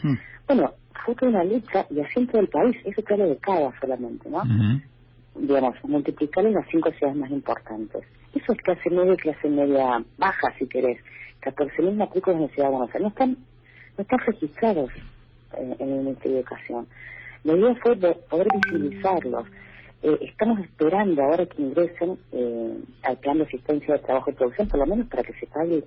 Bueno, 0.46 0.72
fue 1.04 1.14
toda 1.14 1.30
una 1.30 1.44
lucha 1.44 1.86
y 1.90 2.00
así 2.00 2.20
en 2.20 2.26
todo 2.26 2.40
el 2.40 2.48
país, 2.48 2.76
eso 2.84 3.02
te 3.02 3.14
hablo 3.14 3.28
de 3.28 3.36
cada 3.38 3.72
solamente, 3.80 4.28
¿no? 4.28 4.42
Digamos, 5.34 5.74
multiplicar 5.84 6.46
en 6.46 6.54
las 6.54 6.66
cinco 6.70 6.90
ciudades 6.92 7.18
más 7.18 7.30
importantes. 7.30 8.04
Eso 8.34 8.52
es 8.52 8.58
clase 8.60 8.90
media 8.90 9.14
y 9.14 9.16
clase 9.16 9.48
media 9.48 10.04
baja, 10.18 10.52
si 10.58 10.66
querés. 10.66 10.98
14.000 11.42 11.96
matrículas 11.96 12.36
en 12.36 12.42
la 12.42 12.48
ciudad 12.48 12.68
de 12.68 12.76
Buenos 12.76 12.94
Aires. 12.94 13.02
No 13.02 13.08
están, 13.08 13.30
no 13.96 14.02
están 14.02 14.18
registrados 14.20 14.90
eh, 15.56 15.76
en 15.78 15.88
el 15.88 15.98
Ministerio 16.04 16.36
de 16.36 16.40
Educación. 16.40 16.86
La 17.44 17.52
idea 17.54 17.74
fue 17.82 17.96
de 17.96 18.14
poder 18.30 18.48
visibilizarlos. 18.54 19.46
Eh, 20.04 20.18
estamos 20.20 20.60
esperando 20.60 21.22
ahora 21.22 21.46
que 21.46 21.62
ingresen 21.62 22.18
eh, 22.32 22.78
al 23.04 23.16
plan 23.18 23.38
de 23.38 23.44
asistencia 23.44 23.94
de 23.94 24.00
trabajo 24.00 24.30
y 24.30 24.34
producción, 24.34 24.68
por 24.68 24.80
lo 24.80 24.86
menos 24.86 25.08
para 25.08 25.22
que 25.22 25.32
se 25.32 25.46
pague, 25.46 25.82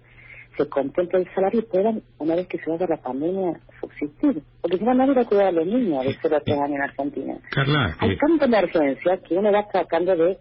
se 0.57 0.67
contemple 0.69 1.19
el 1.19 1.33
salario 1.35 1.59
y 1.59 1.63
puedan, 1.63 2.01
una 2.17 2.35
vez 2.35 2.47
que 2.47 2.57
se 2.57 2.71
vaya 2.71 2.87
la 2.87 2.97
pandemia, 2.97 3.59
subsistir. 3.79 4.41
Porque 4.59 4.77
si 4.77 4.83
no, 4.83 4.95
nadie 4.95 5.13
va 5.13 5.21
a 5.21 5.25
cuidar 5.25 5.47
a 5.47 5.51
los 5.51 5.67
niños 5.67 6.03
de 6.03 6.17
0 6.19 6.35
a 6.35 6.39
3 6.39 6.57
años 6.57 6.75
en 6.75 6.81
Argentina. 6.81 7.37
Carla, 7.51 7.95
Hay 7.99 8.11
eh, 8.11 8.17
tanta 8.19 8.45
emergencia 8.45 9.17
que 9.17 9.35
uno 9.35 9.51
va 9.51 9.67
tratando 9.67 10.15
de 10.15 10.39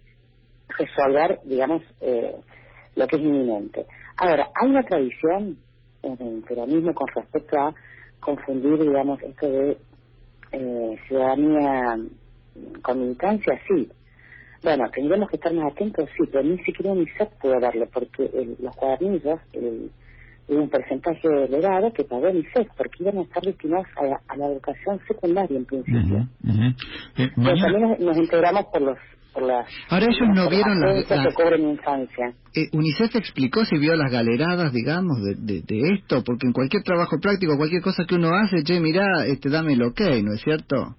resolver, 0.78 1.40
digamos, 1.44 1.82
eh, 2.00 2.34
lo 2.94 3.06
que 3.06 3.16
es 3.16 3.22
inminente. 3.22 3.84
Ahora, 4.16 4.48
hay 4.54 4.70
una 4.70 4.84
tradición 4.84 5.58
en 6.02 6.16
el 6.26 6.42
peronismo 6.48 6.94
con 6.94 7.08
respecto 7.14 7.60
a 7.60 7.74
confundir, 8.20 8.78
digamos, 8.78 9.22
esto 9.22 9.50
de 9.50 9.76
eh, 10.52 10.98
ciudadanía 11.06 11.98
con 12.82 13.00
militancia, 13.00 13.60
sí. 13.68 13.88
Bueno, 14.62 14.84
tendríamos 14.92 15.28
que 15.30 15.36
estar 15.36 15.52
más 15.54 15.72
atentos, 15.72 16.08
sí, 16.16 16.24
pero 16.30 16.42
ni 16.42 16.58
siquiera 16.64 16.92
UNICEF 16.92 17.28
puede 17.40 17.60
darlo, 17.60 17.86
porque 17.92 18.24
el- 18.24 18.56
los 18.60 18.74
cuadernillos, 18.74 19.40
el, 19.52 19.90
un 20.48 20.68
porcentaje 20.70 21.28
elevado 21.44 21.92
que 21.92 22.04
pagó 22.04 22.28
UNICEF, 22.30 22.68
porque 22.76 23.02
iban 23.04 23.18
a 23.18 23.22
estar 23.22 23.42
destinados 23.42 23.86
a, 23.96 24.04
la- 24.06 24.20
a 24.28 24.36
la 24.36 24.46
educación 24.46 25.00
secundaria 25.06 25.56
en 25.56 25.64
principio. 25.66 26.00
ujú, 26.00 26.50
ujú. 26.50 26.62
Eh, 26.64 26.74
Pero 27.16 27.30
mañana, 27.36 27.62
también 27.62 27.90
nos, 27.90 28.00
nos 28.00 28.16
integramos 28.16 28.64
por 28.72 28.82
los 28.82 28.98
por 29.32 29.42
las 29.42 29.68
Ahora 29.90 30.06
ellos 30.06 30.28
no 30.34 30.48
vieron 30.48 30.80
las- 30.80 31.10
las- 31.10 31.34
que 31.36 31.56
infancia. 31.58 32.32
Eh, 32.54 32.70
UNICEF 32.72 33.14
explicó 33.16 33.66
si 33.66 33.76
vio 33.78 33.94
las 33.94 34.10
galeradas, 34.10 34.72
digamos, 34.72 35.22
de, 35.22 35.34
de, 35.34 35.60
de 35.60 35.94
esto, 35.94 36.24
porque 36.24 36.46
en 36.46 36.54
cualquier 36.54 36.82
trabajo 36.82 37.18
práctico, 37.20 37.58
cualquier 37.58 37.82
cosa 37.82 38.04
que 38.08 38.14
uno 38.14 38.30
hace, 38.34 38.62
che, 38.64 38.80
mirá, 38.80 39.26
este, 39.26 39.50
dame 39.50 39.74
el 39.74 39.82
ok, 39.82 40.00
¿no 40.22 40.32
es 40.32 40.40
cierto? 40.40 40.96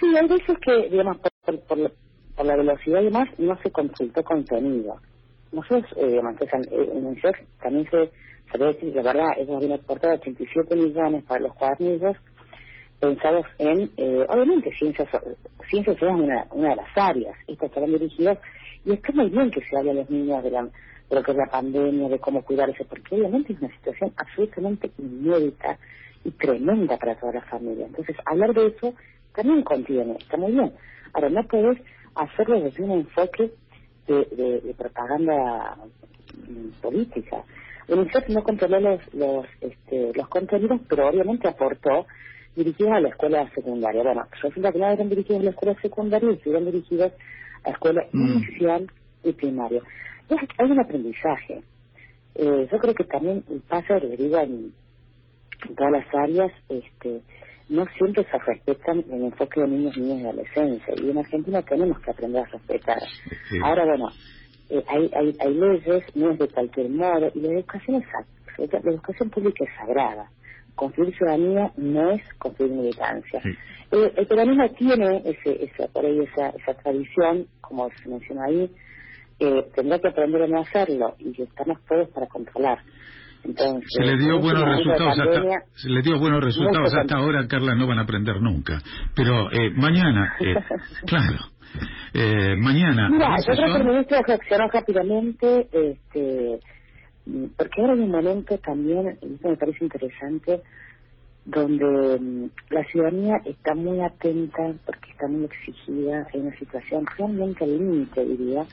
Sí, 0.00 0.06
hay 0.16 0.28
veces 0.28 0.56
que, 0.64 0.88
digamos, 0.90 1.18
por, 1.18 1.60
por, 1.60 1.78
la, 1.78 1.90
por 2.36 2.46
la 2.46 2.56
velocidad 2.56 3.00
y 3.00 3.04
demás, 3.04 3.28
no 3.38 3.56
se 3.62 3.70
consultó 3.70 4.22
contenido. 4.22 4.96
Nosotros, 5.52 5.84
eh, 5.96 6.06
digamos, 6.08 6.38
que 6.38 6.44
eh, 6.44 6.90
en 6.92 7.06
UNICEF 7.06 7.36
también 7.62 7.88
se, 7.90 8.10
se 8.50 8.58
debe 8.58 8.74
decir, 8.74 8.94
la 8.94 9.02
verdad, 9.02 9.28
ellos 9.38 9.56
habían 9.56 9.72
aportado 9.72 10.14
87 10.14 10.76
millones 10.76 11.24
para 11.24 11.40
los 11.40 11.54
cuadernillos 11.54 12.16
pensados 13.00 13.46
en, 13.58 13.90
eh, 13.96 14.26
obviamente, 14.28 14.72
ciencias 14.78 15.08
ciencias 15.68 15.96
es 15.96 16.02
una, 16.02 16.46
una 16.52 16.70
de 16.70 16.76
las 16.76 16.96
áreas, 16.96 17.36
estas 17.46 17.68
estarán 17.68 17.90
dirigidas, 17.90 18.38
y 18.84 18.92
está 18.92 19.12
muy 19.12 19.28
bien 19.30 19.50
que 19.50 19.60
se 19.60 19.76
hable 19.76 19.90
a 19.90 19.94
los 19.94 20.10
niños 20.10 20.42
de, 20.42 20.50
la, 20.50 20.62
de 20.62 21.16
lo 21.16 21.22
que 21.22 21.32
es 21.32 21.36
la 21.36 21.50
pandemia, 21.50 22.08
de 22.08 22.18
cómo 22.18 22.42
cuidarse, 22.42 22.84
porque 22.84 23.16
obviamente 23.16 23.52
es 23.52 23.60
una 23.60 23.74
situación 23.76 24.12
absolutamente 24.16 24.90
inédita 24.98 25.78
y 26.24 26.30
tremenda 26.32 26.96
para 26.96 27.16
toda 27.16 27.34
la 27.34 27.42
familia. 27.42 27.86
Entonces, 27.86 28.16
hablar 28.24 28.54
de 28.54 28.66
eso 28.68 28.94
también 29.36 29.62
contiene, 29.62 30.16
está 30.18 30.36
muy 30.36 30.52
bien. 30.52 30.72
Ahora, 31.12 31.28
no 31.30 31.42
puedes 31.46 31.78
hacerlo 32.14 32.60
desde 32.60 32.82
un 32.82 32.92
enfoque 32.92 33.52
de, 34.08 34.14
de, 34.36 34.60
de 34.62 34.74
propaganda 34.74 35.76
mm, 36.48 36.80
política. 36.82 37.44
UNICEF 37.88 38.28
no 38.30 38.42
controló 38.42 38.80
los, 38.80 39.14
los, 39.14 39.46
este, 39.60 40.12
los 40.14 40.28
contenidos, 40.28 40.80
pero 40.88 41.08
obviamente 41.08 41.46
aportó 41.48 42.06
dirigidos 42.56 42.92
a 42.94 43.00
la 43.00 43.10
escuela 43.10 43.48
secundaria. 43.54 44.02
Bueno, 44.02 44.26
resulta 44.42 44.72
que 44.72 44.78
no 44.78 44.88
eran 44.88 45.08
dirigidos 45.08 45.40
a 45.42 45.44
la 45.44 45.50
escuela 45.50 45.80
secundaria 45.80 46.30
y 46.30 46.34
estuvieron 46.34 46.64
dirigidos 46.64 47.12
a 47.62 47.68
la 47.68 47.72
escuela 47.72 48.04
Mm. 48.12 48.32
inicial 48.38 48.90
y 49.22 49.32
primaria. 49.32 49.82
Es- 50.28 50.48
hay 50.58 50.70
un 50.70 50.80
aprendizaje. 50.80 51.62
Eh, 52.34 52.68
yo 52.70 52.78
creo 52.78 52.94
que 52.94 53.04
también 53.04 53.44
pasa, 53.68 53.98
lo 53.98 54.08
digo, 54.08 54.38
en, 54.38 54.72
en 55.68 55.74
todas 55.76 55.92
las 55.92 56.06
áreas, 56.14 56.50
este, 56.68 57.20
no 57.68 57.84
siempre 57.98 58.24
se 58.24 58.38
respetan 58.38 59.04
el 59.10 59.24
enfoque 59.24 59.60
de 59.60 59.68
niños, 59.68 59.96
niñas 59.96 60.20
y 60.20 60.24
adolescencia. 60.26 60.94
Y 61.02 61.10
en 61.10 61.18
Argentina 61.18 61.62
tenemos 61.62 61.98
que 62.00 62.10
aprender 62.10 62.42
a 62.42 62.46
respetar. 62.46 63.00
Sí. 63.48 63.58
Ahora, 63.62 63.84
bueno, 63.86 64.08
eh, 64.70 64.82
hay, 64.88 65.10
hay, 65.14 65.36
hay 65.40 65.54
leyes, 65.54 66.04
no 66.14 66.30
es 66.32 66.38
de 66.38 66.48
cualquier 66.48 66.90
modo, 66.90 67.30
y 67.34 67.40
la 67.40 67.52
educación 67.52 68.02
es 68.02 68.06
la 68.58 68.90
educación 68.90 69.30
pública 69.30 69.64
es 69.64 69.70
sagrada. 69.76 70.30
Construir 70.74 71.14
ciudadanía 71.16 71.72
no 71.76 72.12
es 72.12 72.22
construir 72.38 72.72
militancia. 72.72 73.40
Sí. 73.42 73.50
Eh, 73.92 74.12
el 74.16 74.26
peronismo 74.26 74.68
tiene 74.70 75.22
ese, 75.24 75.64
esa, 75.64 75.88
por 75.88 76.04
ahí 76.04 76.20
esa, 76.20 76.50
esa 76.50 76.74
tradición, 76.74 77.46
como 77.60 77.88
se 78.02 78.08
menciona 78.08 78.44
ahí, 78.46 78.70
eh, 79.38 79.68
tendrá 79.74 79.98
que 79.98 80.08
aprender 80.08 80.42
a 80.42 80.46
no 80.46 80.60
hacerlo, 80.60 81.14
y 81.18 81.42
estamos 81.42 81.78
todos 81.86 82.08
para 82.10 82.26
controlar. 82.26 82.78
Entonces, 83.44 83.88
se 83.88 84.02
le 84.04 84.16
dio 84.16 84.36
en 84.36 84.42
buenos 84.42 84.64
resultados 84.64 85.18
hasta, 85.18 85.42
se 85.74 85.88
le 85.88 86.02
dio 86.02 86.18
buenos 86.18 86.42
resultados 86.42 86.94
hasta 86.94 87.16
ahora, 87.16 87.46
Carla, 87.46 87.74
no 87.74 87.86
van 87.86 87.98
a 87.98 88.02
aprender 88.02 88.40
nunca. 88.40 88.80
Pero 89.14 89.50
eh, 89.52 89.70
mañana, 89.74 90.34
eh, 90.40 90.54
claro, 91.06 91.38
eh, 92.12 92.56
mañana. 92.56 93.08
Mira, 93.08 93.36
yo 93.46 93.54
creo 93.54 93.72
que 93.74 93.80
el 93.80 93.86
ministro 93.86 94.18
reaccionó 94.26 94.68
rápidamente, 94.68 95.68
este, 95.72 96.60
porque 97.56 97.80
ahora 97.80 97.94
hay 97.94 98.00
un 98.00 98.10
momento 98.10 98.58
también, 98.58 99.08
esto 99.08 99.48
me 99.48 99.56
parece 99.56 99.84
interesante, 99.84 100.62
donde 101.44 102.18
mm, 102.20 102.50
la 102.70 102.84
ciudadanía 102.84 103.36
está 103.44 103.74
muy 103.74 104.00
atenta, 104.00 104.74
porque 104.84 105.10
está 105.10 105.28
muy 105.28 105.44
exigida, 105.44 106.26
en 106.32 106.46
una 106.46 106.58
situación 106.58 107.04
realmente 107.16 107.64
al 107.64 107.78
límite, 107.78 108.24
diría. 108.24 108.64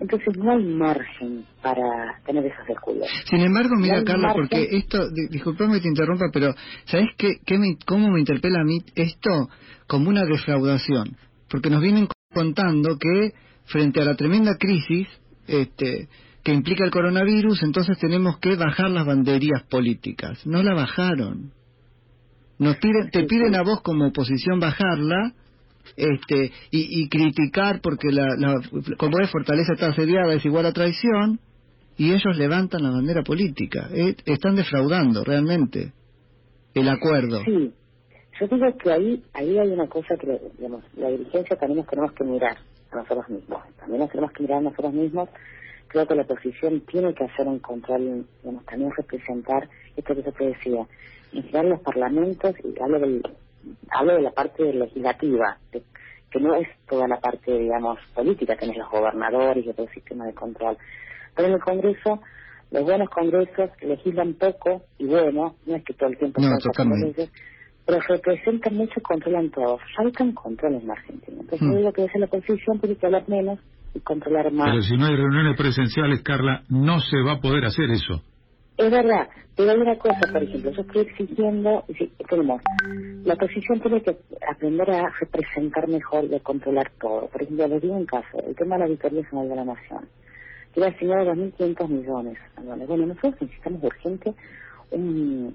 Entonces 0.00 0.34
no 0.38 0.50
hay 0.52 0.64
margen 0.64 1.44
para 1.62 1.82
tener 2.24 2.46
esos 2.46 2.66
descuidos. 2.66 3.06
Sin 3.28 3.40
embargo, 3.40 3.74
No 3.74 3.82
mira, 3.82 3.98
hay 3.98 4.04
Carla, 4.04 4.28
margen. 4.28 4.42
porque 4.48 4.68
esto, 4.76 4.98
di- 5.10 5.28
disculpame 5.30 5.74
que 5.74 5.80
te 5.82 5.88
interrumpa, 5.88 6.26
pero 6.32 6.54
¿sabes 6.86 7.08
qué, 7.18 7.32
qué 7.44 7.58
me- 7.58 7.76
cómo 7.86 8.10
me 8.10 8.20
interpela 8.20 8.60
a 8.60 8.64
mí 8.64 8.78
esto 8.94 9.48
como 9.86 10.08
una 10.08 10.24
defraudación? 10.24 11.16
Porque 11.50 11.68
nos 11.70 11.82
vienen 11.82 12.08
contando 12.32 12.96
que 12.98 13.32
frente 13.66 14.00
a 14.00 14.04
la 14.04 14.14
tremenda 14.16 14.56
crisis 14.58 15.06
este, 15.46 16.08
que 16.42 16.52
implica 16.54 16.84
el 16.84 16.90
coronavirus, 16.90 17.62
entonces 17.62 17.98
tenemos 17.98 18.38
que 18.38 18.56
bajar 18.56 18.90
las 18.90 19.04
banderías 19.04 19.64
políticas. 19.68 20.46
No 20.46 20.62
la 20.62 20.74
bajaron. 20.74 21.52
Nos 22.58 22.76
piden, 22.76 23.10
te 23.10 23.24
piden 23.24 23.54
a 23.54 23.62
vos 23.62 23.80
como 23.82 24.06
oposición 24.08 24.60
bajarla 24.60 25.34
este 25.96 26.52
y, 26.70 27.02
y 27.02 27.08
criticar 27.08 27.80
porque 27.80 28.10
la, 28.10 28.36
la 28.36 28.60
como 28.96 29.18
es 29.20 29.30
fortaleza 29.30 29.72
está 29.74 29.88
asediada 29.88 30.34
es 30.34 30.44
igual 30.44 30.66
a 30.66 30.72
traición 30.72 31.40
y 31.96 32.12
ellos 32.12 32.36
levantan 32.36 32.82
la 32.82 32.90
bandera 32.90 33.22
política 33.22 33.88
Eh, 33.92 34.16
están 34.26 34.56
defraudando 34.56 35.24
realmente 35.24 35.92
el 36.74 36.88
acuerdo 36.88 37.42
Sí, 37.44 37.72
yo 38.40 38.46
digo 38.46 38.76
que 38.78 38.90
ahí 38.90 39.22
ahí 39.34 39.58
hay 39.58 39.68
una 39.68 39.86
cosa 39.86 40.16
que, 40.16 40.40
digamos, 40.56 40.82
la 40.96 41.08
dirigencia 41.08 41.56
también 41.56 41.78
nos 41.80 41.88
tenemos 41.88 42.12
que 42.12 42.24
mirar 42.24 42.56
a 42.90 42.96
nosotros 42.96 43.28
mismos. 43.28 43.62
También 43.78 44.00
nos 44.00 44.10
tenemos 44.10 44.32
que 44.32 44.42
mirar 44.42 44.58
a 44.58 44.62
nosotros 44.62 44.92
mismos. 44.94 45.28
Creo 45.88 46.06
que 46.06 46.14
la 46.14 46.22
oposición 46.22 46.80
tiene 46.86 47.12
que 47.14 47.24
hacer 47.24 47.46
un 47.46 47.58
control, 47.58 48.24
digamos, 48.42 48.64
también 48.64 48.92
representar 48.96 49.68
esto 49.96 50.14
que 50.14 50.22
yo 50.22 50.32
te 50.32 50.44
decía, 50.44 50.86
general 51.32 51.70
los 51.70 51.80
parlamentos, 51.80 52.54
y 52.64 52.80
hablo, 52.80 53.00
del, 53.00 53.22
hablo 53.90 54.14
de 54.14 54.22
la 54.22 54.30
parte 54.32 54.72
legislativa, 54.72 55.58
de- 55.72 55.82
que 56.30 56.40
no 56.40 56.54
es 56.54 56.68
toda 56.88 57.08
la 57.08 57.18
parte, 57.18 57.52
digamos, 57.58 57.98
política, 58.14 58.56
tenés 58.56 58.76
los 58.76 58.88
gobernadores 58.90 59.64
y 59.66 59.72
todo 59.72 59.86
el 59.86 59.92
sistema 59.92 60.26
de 60.26 60.34
control. 60.34 60.76
Pero 61.34 61.48
en 61.48 61.54
el 61.54 61.60
Congreso, 61.60 62.20
los 62.70 62.84
buenos 62.84 63.10
congresos 63.10 63.70
legislan 63.80 64.34
poco 64.34 64.84
y 64.98 65.06
bueno, 65.06 65.56
no 65.66 65.74
es 65.76 65.84
que 65.84 65.94
todo 65.94 66.08
el 66.08 66.18
tiempo 66.18 66.40
No, 66.40 66.50
leyes, 67.04 67.30
pero 67.84 67.98
representan 68.08 68.76
mucho 68.76 68.92
y 68.96 69.02
controlan 69.02 69.50
todo. 69.50 69.78
Faltan 69.96 70.32
controles 70.32 70.82
en 70.84 70.90
Argentina. 70.90 71.38
Entonces, 71.40 71.62
Hmm. 71.62 71.72
yo 71.72 71.78
digo 71.78 71.92
que 71.92 72.02
desde 72.02 72.18
la 72.20 72.26
oposición 72.26 72.78
tiene 72.80 72.96
que 72.96 73.06
hablar 73.06 73.28
menos 73.28 73.58
y 73.94 74.00
controlar 74.00 74.52
más. 74.52 74.70
Pero 74.70 74.82
si 74.82 74.96
no 74.96 75.06
hay 75.06 75.16
reuniones 75.16 75.56
presenciales, 75.56 76.22
Carla, 76.22 76.62
no 76.68 77.00
se 77.00 77.20
va 77.22 77.32
a 77.32 77.40
poder 77.40 77.64
hacer 77.64 77.90
eso. 77.90 78.22
Es 78.80 78.90
verdad, 78.90 79.28
pero 79.54 79.72
hay 79.72 79.76
una 79.76 79.98
cosa, 79.98 80.20
por 80.32 80.42
ejemplo, 80.42 80.70
yo 80.70 80.80
estoy 80.80 81.02
exigiendo, 81.02 81.84
sí, 81.98 82.10
tenemos, 82.30 82.62
la 83.24 83.34
oposición 83.34 83.78
tiene 83.78 84.00
que 84.00 84.16
aprender 84.50 84.90
a 84.90 85.10
representar 85.20 85.86
mejor 85.86 86.24
y 86.24 86.34
a 86.34 86.40
controlar 86.40 86.90
todo. 86.98 87.28
Por 87.28 87.42
ejemplo, 87.42 87.68
les 87.68 87.82
digo 87.82 87.92
un 87.92 88.06
caso, 88.06 88.42
el 88.42 88.56
tema 88.56 88.76
de 88.76 88.78
la 88.78 88.84
Auditoría 88.86 89.22
General 89.26 89.48
de 89.50 89.56
la 89.56 89.64
Nación, 89.66 90.08
que 90.72 90.80
era 90.80 90.88
asignado 90.88 91.34
2.500 91.34 91.88
millones 91.90 92.38
anuales. 92.56 92.88
Bueno, 92.88 93.04
nosotros 93.04 93.34
necesitamos 93.42 93.84
urgente 93.84 94.34
un, 94.92 95.54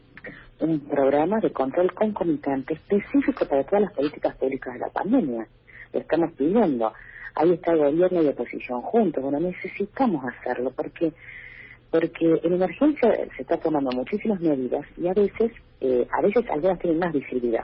un 0.60 0.79
programa 0.82 1.39
de 1.39 1.51
control 1.51 1.91
concomitante 1.96 2.75
específico 2.75 3.48
para 3.48 3.63
todas 3.63 3.86
las 3.86 3.94
políticas 3.94 4.36
públicas 4.36 4.72
de 4.75 4.82
la 4.82 4.89
pandemia. 4.89 5.48
Lo 5.94 6.00
estamos 6.00 6.32
pidiendo. 6.34 6.94
Ahí 7.34 7.53
está 7.53 7.72
el 7.72 7.79
gobierno 7.79 8.22
y 8.22 8.25
la 8.25 8.32
oposición 8.32 8.82
juntos. 8.82 9.24
Bueno, 9.24 9.39
necesitamos 9.39 10.24
hacerlo 10.25 10.72
porque 10.75 11.12
porque 12.00 12.40
en 12.44 12.54
emergencia 12.54 13.10
se 13.38 13.42
está 13.42 13.58
tomando 13.58 13.90
muchísimas 13.96 14.42
medidas 14.42 14.86
y 14.98 15.08
a 15.08 15.14
veces, 15.14 15.52
eh, 15.80 16.06
a 16.12 16.22
veces 16.22 16.44
algunas 16.52 16.78
tienen 16.80 17.00
más 17.00 17.14
visibilidad 17.14 17.64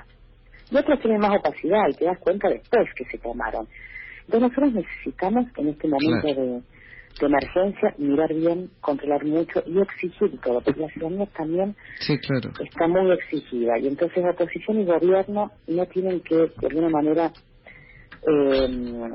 y 0.71 0.77
otras 0.77 1.01
tienen 1.01 1.19
más 1.19 1.37
opacidad 1.37 1.81
y 1.89 1.93
te 1.95 2.05
das 2.05 2.17
cuenta 2.19 2.47
después 2.47 2.87
que 2.95 3.03
se 3.11 3.17
tomaron. 3.17 3.67
Entonces 4.25 4.41
nosotros 4.41 4.73
necesitamos 4.73 5.47
en 5.57 5.67
este 5.67 5.87
momento 5.89 6.21
Claro. 6.21 6.41
de, 6.41 6.61
de 7.19 7.25
emergencia 7.25 7.93
mirar 7.97 8.33
bien, 8.33 8.69
controlar 8.79 9.25
mucho 9.25 9.63
y 9.65 9.81
exigir 9.81 10.39
todo, 10.39 10.61
porque 10.61 10.79
la 10.79 10.87
ciudadanía 10.87 11.25
también 11.37 11.75
sí 11.99 12.17
claro 12.19 12.51
está 12.63 12.87
muy 12.87 13.11
exigida 13.11 13.77
y 13.79 13.87
entonces 13.87 14.23
la 14.23 14.31
oposición 14.31 14.79
y 14.79 14.85
gobierno 14.85 15.51
no 15.67 15.85
tienen 15.87 16.21
que 16.21 16.35
de 16.37 16.67
alguna 16.69 16.87
manera 16.89 17.33
eh, 18.25 19.09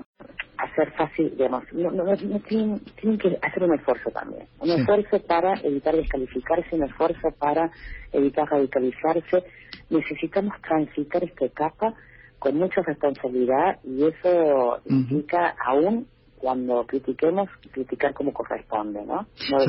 hacer 0.58 0.92
fácil, 0.92 1.30
digamos, 1.30 1.64
no, 1.72 1.90
no, 1.90 2.04
no 2.04 2.40
tienen, 2.40 2.80
tienen, 3.00 3.18
que 3.18 3.38
hacer 3.42 3.62
un 3.62 3.75
esfuerzo 3.75 4.10
también, 4.10 4.46
un 4.60 4.70
esfuerzo 4.70 5.20
para 5.26 5.54
evitar 5.62 5.94
descalificarse, 5.94 6.76
un 6.76 6.84
esfuerzo 6.84 7.28
para 7.38 7.70
evitar 8.12 8.48
radicalizarse. 8.48 9.44
Necesitamos 9.90 10.54
transitar 10.62 11.22
esta 11.25 11.44
etapa 11.44 11.94
con 12.38 12.56
mucha 12.56 12.82
responsabilidad 12.82 13.78
y 13.84 14.04
eso 14.04 14.78
implica 14.86 15.54
aún 15.64 16.06
cuando 16.36 16.84
critiquemos, 16.86 17.48
criticar 17.72 18.12
como 18.14 18.32
corresponde, 18.32 19.04
¿no? 19.04 19.26
¿Sabes, 19.34 19.66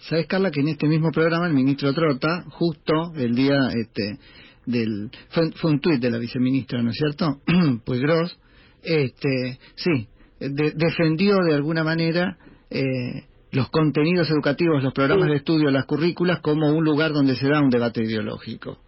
¿Sabes, 0.00 0.26
Carla, 0.26 0.50
que 0.50 0.60
en 0.60 0.68
este 0.68 0.88
mismo 0.88 1.10
programa 1.10 1.46
el 1.46 1.54
ministro 1.54 1.94
Trota, 1.94 2.44
justo 2.50 3.12
el 3.16 3.34
día 3.34 3.56
este 3.74 4.18
del... 4.66 5.10
Fue, 5.30 5.70
un 5.70 5.80
tuit 5.80 6.00
de 6.00 6.10
la 6.10 6.18
viceministra, 6.18 6.82
¿no 6.82 6.90
es 6.90 6.96
cierto? 6.96 7.40
pues 7.84 8.00
Gross, 8.00 8.38
este, 8.82 9.58
sí, 9.76 10.08
defendió 10.50 11.36
de 11.38 11.54
alguna 11.54 11.84
manera 11.84 12.36
eh, 12.70 13.24
los 13.52 13.68
contenidos 13.70 14.30
educativos, 14.30 14.82
los 14.82 14.94
programas 14.94 15.28
de 15.28 15.36
estudio, 15.36 15.70
las 15.70 15.84
currículas 15.84 16.40
como 16.40 16.72
un 16.72 16.84
lugar 16.84 17.12
donde 17.12 17.36
se 17.36 17.48
da 17.48 17.60
un 17.60 17.70
debate 17.70 18.02
ideológico. 18.02 18.78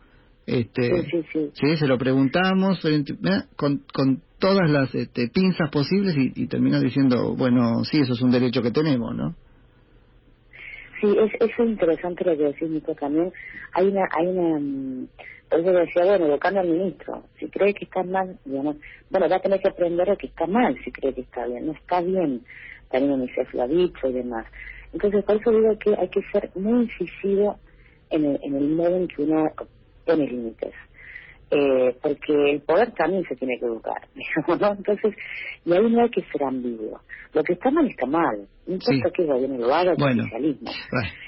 Este, 0.46 1.02
sí, 1.10 1.24
sí, 1.32 1.50
sí. 1.54 1.76
se 1.76 1.86
lo 1.86 1.96
preguntamos 1.96 2.84
eh, 2.84 3.02
con, 3.56 3.82
con 3.92 4.20
todas 4.38 4.70
las 4.70 4.94
este, 4.94 5.28
pinzas 5.28 5.70
posibles 5.70 6.14
y, 6.16 6.32
y 6.42 6.46
terminó 6.48 6.80
diciendo, 6.80 7.34
bueno, 7.34 7.82
sí, 7.84 8.00
eso 8.00 8.12
es 8.12 8.20
un 8.20 8.30
derecho 8.30 8.60
que 8.60 8.70
tenemos, 8.70 9.14
¿no? 9.14 9.34
Sí, 11.00 11.16
es, 11.18 11.32
es 11.40 11.58
interesante 11.58 12.24
lo 12.24 12.36
que 12.36 12.44
decís, 12.44 12.70
Nico, 12.70 12.94
también. 12.94 13.32
Hay 13.72 13.88
una, 13.88 14.02
hay 14.10 14.26
una, 14.26 14.58
mm, 14.60 15.08
por 15.48 15.60
eso 15.60 15.72
decía, 15.72 16.04
bueno, 16.04 16.26
educando 16.26 16.60
al 16.60 16.68
ministro, 16.68 17.24
si 17.38 17.48
cree 17.48 17.74
que 17.74 17.84
está 17.84 18.02
mal, 18.02 18.38
digamos, 18.44 18.76
bueno, 19.10 19.28
va 19.28 19.36
a 19.36 19.40
tener 19.40 19.60
que 19.60 19.68
aprender 19.68 20.10
a 20.10 20.16
que 20.16 20.26
está 20.26 20.46
mal 20.46 20.76
si 20.84 20.90
cree 20.90 21.14
que 21.14 21.22
está 21.22 21.46
bien, 21.46 21.66
no 21.66 21.72
está 21.72 22.00
bien, 22.00 22.42
también 22.90 23.12
UNICEF 23.12 23.52
lo 23.54 23.62
ha 23.62 23.68
dicho 23.68 24.08
y 24.08 24.12
demás. 24.12 24.46
Entonces, 24.92 25.24
por 25.24 25.36
eso 25.36 25.50
digo 25.50 25.78
que 25.78 25.94
hay 25.96 26.08
que 26.08 26.22
ser 26.32 26.50
muy 26.54 26.84
incisivo 26.84 27.58
en 28.10 28.24
el, 28.24 28.38
en 28.42 28.54
el 28.56 28.68
modo 28.70 28.96
en 28.96 29.08
que 29.08 29.22
uno 29.22 29.50
pone 30.04 30.26
límites. 30.26 30.72
Eh, 31.50 31.96
porque 32.02 32.52
el 32.52 32.62
poder 32.62 32.92
también 32.92 33.22
se 33.28 33.36
tiene 33.36 33.58
que 33.58 33.66
educar, 33.66 34.08
digamos, 34.14 34.60
¿no? 34.60 34.72
Entonces, 34.72 35.14
y 35.64 35.72
ahí 35.72 35.90
no 35.90 36.02
hay 36.02 36.10
que 36.10 36.22
ser 36.22 36.42
ambiguo. 36.42 37.00
Lo 37.32 37.42
que 37.44 37.52
está 37.52 37.70
mal 37.70 37.86
está 37.86 38.06
mal, 38.06 38.48
no 38.66 38.74
importa 38.74 39.10
qué 39.14 39.24
gobierno 39.24 39.58
lo 39.58 39.74
haga, 39.74 39.94
bueno, 39.98 40.22
el 40.22 40.28
socialismo. 40.28 40.70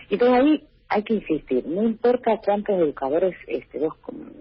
Y 0.09 0.15
entonces 0.15 0.41
ahí 0.41 0.65
hay 0.89 1.03
que 1.03 1.15
insistir, 1.15 1.67
no 1.67 1.83
importa 1.83 2.41
cuántos 2.45 2.79
educadores 2.79 3.37
este, 3.47 3.79
vos 3.79 3.95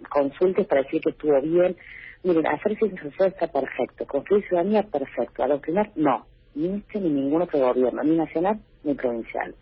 consultes 0.10 0.68
para 0.68 0.84
decir 0.84 1.02
que 1.02 1.10
estuvo 1.10 1.40
bien, 1.42 1.76
miren, 2.24 2.48
hacer 2.48 2.78
ciencia 2.78 3.02
social 3.04 3.30
está 3.30 3.48
perfecto, 3.48 4.06
construir 4.06 4.48
ciudadanía 4.48 4.84
perfecto, 4.84 5.44
adoctrinar 5.44 5.92
no, 5.96 6.26
ni 6.54 6.78
este 6.78 7.00
ni 7.00 7.10
ningún 7.10 7.42
otro 7.42 7.60
gobierno, 7.60 8.04
ni 8.04 8.16
nacional 8.16 8.60
ni 8.84 8.94
provincial. 8.94 9.56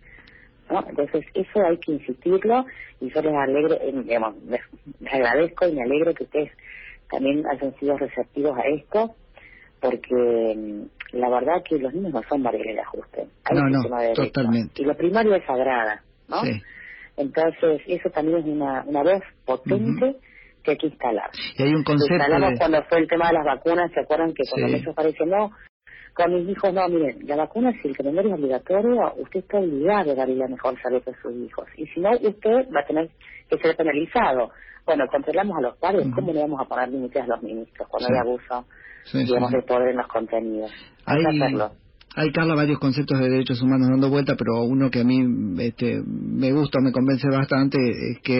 Entonces, 0.69 1.25
eso 1.33 1.61
hay 1.65 1.77
que 1.77 1.91
insistirlo 1.91 2.65
y 2.99 3.09
yo 3.09 3.21
les 3.21 3.33
alegro, 3.33 3.75
eh, 3.75 3.93
digamos, 4.03 4.35
les, 4.45 4.61
agradezco 5.11 5.67
y 5.67 5.73
me 5.73 5.83
alegro 5.83 6.13
que 6.13 6.23
ustedes 6.23 6.51
también 7.09 7.43
hayan 7.47 7.75
sido 7.75 7.97
receptivos 7.97 8.57
a 8.57 8.67
esto, 8.67 9.15
porque 9.79 10.55
mm, 10.55 11.17
la 11.17 11.29
verdad 11.29 11.63
que 11.67 11.77
los 11.77 11.93
niños 11.93 12.13
no 12.13 12.21
son 12.27 12.41
variables 12.41 12.75
de 12.75 12.81
ajuste. 12.81 13.27
Hay 13.43 13.57
no, 13.57 13.69
no, 13.69 14.13
totalmente. 14.13 14.81
Y 14.81 14.85
lo 14.85 14.95
primario 14.95 15.35
es 15.35 15.45
sagrada, 15.45 16.01
¿no? 16.27 16.41
Entonces, 17.17 17.81
eso 17.87 18.09
también 18.09 18.39
es 18.39 18.45
una, 18.45 18.83
una 18.85 19.03
voz 19.03 19.21
potente 19.45 20.15
que 20.63 20.71
hay 20.71 20.77
que 20.77 20.87
instalar. 20.87 21.29
Y 21.57 21.63
hay 21.63 21.73
un 21.73 21.83
concepto. 21.83 22.15
instalamos 22.15 22.57
cuando 22.57 22.83
fue 22.89 22.99
el 22.99 23.07
tema 23.07 23.27
de 23.27 23.33
las 23.33 23.45
vacunas, 23.45 23.91
¿se 23.91 23.99
acuerdan 23.99 24.33
que 24.33 24.43
cuando 24.49 24.75
eso 24.75 24.91
apareció? 24.91 25.25
No, 25.25 25.51
con 26.13 26.33
mis 26.33 26.49
hijos, 26.49 26.73
no, 26.73 26.87
miren, 26.89 27.27
la 27.27 27.35
vacuna 27.35 27.71
si 27.81 27.87
el 27.87 27.97
calendario 27.97 28.33
es 28.33 28.39
obligatorio, 28.39 29.13
usted 29.17 29.39
está 29.39 29.57
obligado 29.57 30.11
a 30.11 30.15
darle 30.15 30.35
la 30.35 30.47
mejor 30.47 30.79
salud 30.81 31.01
a 31.07 31.21
sus 31.21 31.35
hijos. 31.35 31.67
Y 31.75 31.87
si 31.87 31.99
no, 31.99 32.11
usted 32.11 32.67
va 32.75 32.81
a 32.81 32.85
tener 32.85 33.09
que 33.49 33.57
ser 33.57 33.75
penalizado. 33.75 34.51
Bueno, 34.85 35.05
controlamos 35.07 35.57
a 35.57 35.61
los 35.61 35.77
padres, 35.77 36.07
¿cómo 36.13 36.33
le 36.33 36.41
vamos 36.41 36.59
a 36.61 36.65
poner 36.65 36.89
límites 36.89 37.23
a 37.23 37.27
los 37.27 37.41
ministros 37.41 37.87
cuando 37.87 38.09
hay 38.09 38.19
abuso, 38.19 38.65
digamos, 39.13 39.51
de 39.51 39.61
poder 39.63 39.89
en 39.89 39.97
los 39.97 40.07
contenidos? 40.07 40.71
Hay, 41.05 41.23
hay, 42.15 42.31
Carla, 42.31 42.55
varios 42.55 42.79
conceptos 42.79 43.19
de 43.19 43.29
derechos 43.29 43.61
humanos 43.61 43.89
dando 43.89 44.09
vuelta, 44.09 44.35
pero 44.35 44.63
uno 44.63 44.91
que 44.91 44.99
a 44.99 45.03
mí 45.03 45.25
este, 45.59 46.01
me 46.05 46.51
gusta, 46.51 46.79
me 46.79 46.91
convence 46.91 47.27
bastante, 47.27 47.77
es 48.11 48.19
que, 48.19 48.39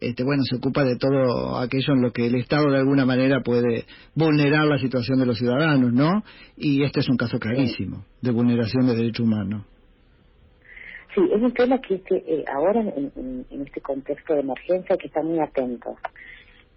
este, 0.00 0.22
bueno, 0.22 0.44
se 0.44 0.56
ocupa 0.56 0.84
de 0.84 0.96
todo 0.96 1.58
aquello 1.58 1.94
en 1.94 2.02
lo 2.02 2.12
que 2.12 2.26
el 2.26 2.36
Estado 2.36 2.70
de 2.70 2.78
alguna 2.78 3.04
manera 3.04 3.40
puede 3.42 3.86
vulnerar 4.14 4.66
la 4.66 4.78
situación 4.78 5.18
de 5.18 5.26
los 5.26 5.38
ciudadanos, 5.38 5.92
¿no? 5.92 6.22
Y 6.56 6.84
este 6.84 7.00
es 7.00 7.08
un 7.08 7.16
caso 7.16 7.38
clarísimo 7.38 8.04
de 8.22 8.30
vulneración 8.30 8.86
de 8.86 8.94
derechos 8.94 9.26
humanos. 9.26 9.64
Sí, 11.14 11.20
es 11.34 11.42
un 11.42 11.52
tema 11.52 11.80
que, 11.80 11.94
eh, 11.94 12.44
ahora 12.54 12.80
en, 12.80 13.44
este 13.66 13.80
contexto 13.80 14.34
de 14.34 14.40
emergencia 14.40 14.92
hay 14.92 14.98
que 14.98 15.08
estar 15.08 15.24
muy 15.24 15.40
atentos. 15.40 15.96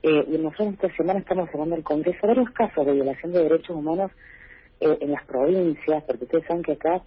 Eh, 0.02 0.26
y 0.28 0.38
nosotros 0.40 0.74
esta 0.74 0.96
semana 0.96 1.20
estamos 1.20 1.48
hablando 1.54 1.76
del 1.76 1.84
Congreso 1.84 2.26
varios 2.26 2.50
casos 2.52 2.84
de 2.84 2.94
violación 2.94 3.32
de 3.34 3.44
derechos 3.44 3.76
humanos 3.76 4.12
eh, 4.82 4.98
en 5.00 5.12
las 5.12 5.24
provincias, 5.26 6.04
porque 6.06 6.26
ustedes 6.26 6.46
saben 6.48 6.64
que 6.64 6.74
acá 6.74 7.02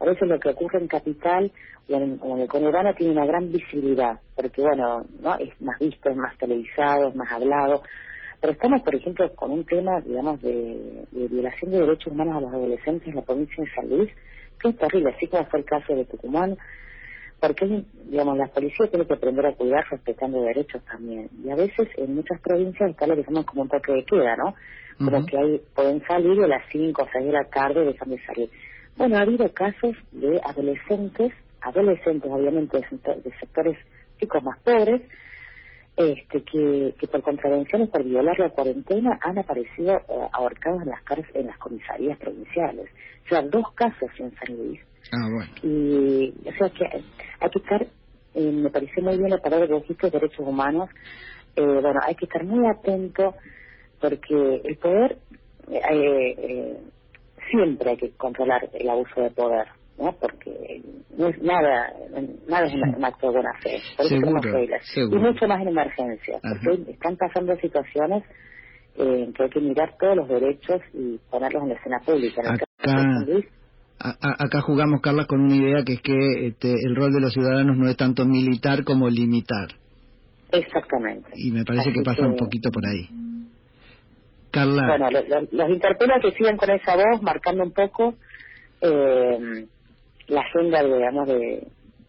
a 0.00 0.04
veces 0.04 0.28
lo 0.28 0.40
que 0.40 0.48
ocurre 0.48 0.80
en 0.80 0.88
capital 0.88 1.52
o 1.88 1.94
en, 1.94 2.40
el 2.40 2.48
conurbano 2.48 2.92
tiene 2.94 3.12
una 3.12 3.26
gran 3.26 3.52
visibilidad, 3.52 4.18
porque 4.34 4.62
bueno, 4.62 5.04
no 5.20 5.36
es 5.38 5.60
más 5.60 5.78
visto, 5.78 6.10
es 6.10 6.16
más 6.16 6.36
televisado, 6.38 7.08
es 7.08 7.14
más 7.14 7.30
hablado. 7.30 7.82
Pero 8.40 8.54
estamos, 8.54 8.82
por 8.82 8.94
ejemplo, 8.94 9.32
con 9.34 9.50
un 9.50 9.64
tema, 9.64 10.00
digamos, 10.00 10.40
de, 10.40 11.04
violación 11.12 11.70
de 11.70 11.80
derechos 11.80 12.12
humanos 12.12 12.36
a 12.36 12.40
los 12.40 12.52
adolescentes 12.52 13.06
en 13.08 13.16
la 13.16 13.22
provincia 13.22 13.62
de 13.62 13.70
San 13.70 13.88
Luis, 13.88 14.10
que 14.58 14.70
es 14.70 14.76
terrible, 14.76 15.12
así 15.14 15.26
como 15.26 15.44
fue 15.46 15.60
el 15.60 15.64
caso 15.66 15.94
de 15.94 16.04
Tucumán, 16.06 16.56
porque, 17.38 17.84
digamos, 18.06 18.38
la 18.38 18.46
policía 18.48 18.86
tiene 18.88 19.06
que 19.06 19.14
aprender 19.14 19.46
a 19.46 19.54
cuidar 19.54 19.84
respetando 19.90 20.42
derechos 20.42 20.82
también. 20.84 21.28
Y 21.44 21.50
a 21.50 21.54
veces 21.54 21.88
en 21.96 22.14
muchas 22.14 22.40
provincias 22.40 22.90
está 22.90 23.06
lo 23.06 23.16
que 23.16 23.22
llamamos 23.22 23.46
como 23.46 23.62
un 23.62 23.68
toque 23.68 23.92
de 23.92 24.04
queda, 24.04 24.36
¿no? 24.36 24.54
Que 25.26 25.38
hay, 25.38 25.60
pueden 25.74 26.02
salir 26.06 26.42
a 26.42 26.46
las 26.46 26.62
5 26.70 27.02
o 27.02 27.08
6 27.10 27.24
de 27.24 27.32
la 27.32 27.44
tarde 27.44 27.84
dejan 27.84 28.10
de 28.10 28.24
salir. 28.24 28.50
Bueno, 28.96 29.16
ha 29.16 29.22
habido 29.22 29.50
casos 29.52 29.96
de 30.12 30.40
adolescentes, 30.44 31.32
adolescentes 31.62 32.30
obviamente 32.30 32.78
de, 32.78 33.30
sectores 33.40 33.78
chicos 34.18 34.42
más 34.42 34.58
pobres, 34.60 35.02
este, 35.96 36.42
que, 36.42 36.94
que 36.98 37.06
por 37.08 37.22
contravenciones, 37.22 37.88
por 37.88 38.04
violar 38.04 38.38
la 38.38 38.50
cuarentena, 38.50 39.18
han 39.22 39.38
aparecido 39.38 39.96
eh, 39.96 40.28
ahorcados 40.32 40.82
en 40.82 40.88
las 40.88 41.34
en 41.34 41.46
las 41.46 41.58
comisarías 41.58 42.18
provinciales. 42.18 42.90
O 43.24 43.28
sea, 43.28 43.42
dos 43.42 43.72
casos 43.74 44.10
en 44.18 44.32
San 44.36 44.56
Luis. 44.56 44.80
Ah, 45.12 45.28
bueno. 45.32 45.50
Y, 45.62 46.34
o 46.46 46.52
sea, 46.52 46.68
que 46.70 46.84
hay 46.84 47.50
que 47.50 47.58
estar, 47.58 47.86
eh, 48.34 48.52
me 48.52 48.70
parece 48.70 49.00
muy 49.00 49.16
bien 49.16 49.30
la 49.30 49.38
palabra 49.38 49.66
de 49.66 49.74
registro 49.80 50.10
de 50.10 50.20
derechos 50.20 50.46
humanos, 50.46 50.90
eh, 51.56 51.62
bueno, 51.62 52.00
hay 52.06 52.14
que 52.14 52.26
estar 52.26 52.44
muy 52.44 52.66
atento 52.66 53.34
porque 54.00 54.60
el 54.64 54.76
poder, 54.76 55.18
eh, 55.70 56.34
eh, 56.38 56.76
siempre 57.50 57.90
hay 57.90 57.96
que 57.96 58.10
controlar 58.12 58.68
el 58.72 58.88
abuso 58.88 59.20
de 59.20 59.30
poder, 59.30 59.66
¿no? 59.98 60.12
Porque 60.12 60.82
no 61.16 61.28
es 61.28 61.40
nada, 61.42 61.92
nada 62.48 62.66
es 62.66 62.74
un 62.74 63.04
acto 63.04 63.26
de 63.28 63.32
buena 63.34 63.52
fe, 63.62 63.78
por 63.96 64.06
eso 64.06 64.14
tenemos 64.14 64.44
reglas. 64.44 64.82
Y 64.96 65.18
mucho 65.18 65.46
más 65.46 65.60
en 65.60 65.68
emergencia, 65.68 66.40
porque 66.42 66.92
están 66.92 67.16
pasando 67.16 67.54
situaciones 67.56 68.24
eh, 68.96 69.24
en 69.24 69.32
que 69.32 69.44
hay 69.44 69.50
que 69.50 69.60
mirar 69.60 69.94
todos 69.98 70.16
los 70.16 70.28
derechos 70.28 70.80
y 70.94 71.18
ponerlos 71.30 71.62
en 71.62 71.68
la 71.68 71.74
escena 71.74 72.00
pública. 72.00 72.42
acá, 73.98 74.36
acá 74.38 74.60
jugamos, 74.62 75.00
Carla, 75.02 75.26
con 75.26 75.40
una 75.40 75.56
idea 75.56 75.84
que 75.84 75.94
es 75.94 76.00
que 76.00 76.46
este, 76.46 76.72
el 76.72 76.96
rol 76.96 77.12
de 77.12 77.20
los 77.20 77.32
ciudadanos 77.32 77.76
no 77.76 77.88
es 77.88 77.96
tanto 77.96 78.24
militar 78.24 78.84
como 78.84 79.08
limitar. 79.08 79.68
Exactamente. 80.52 81.30
Y 81.36 81.52
me 81.52 81.64
parece 81.64 81.92
que 81.92 82.02
pasa 82.02 82.26
un 82.26 82.36
poquito 82.36 82.70
por 82.70 82.84
ahí. 82.86 83.29
Bueno, 84.52 85.08
los, 85.10 85.70
interpela 85.70 86.20
que 86.20 86.32
sigan 86.32 86.56
con 86.56 86.70
esa 86.70 86.96
voz, 86.96 87.22
marcando 87.22 87.62
un 87.62 87.72
poco 87.72 88.14
eh, 88.80 89.66
la 90.28 90.40
agenda, 90.40 90.82
digamos, 90.82 91.28
de. 91.28 91.66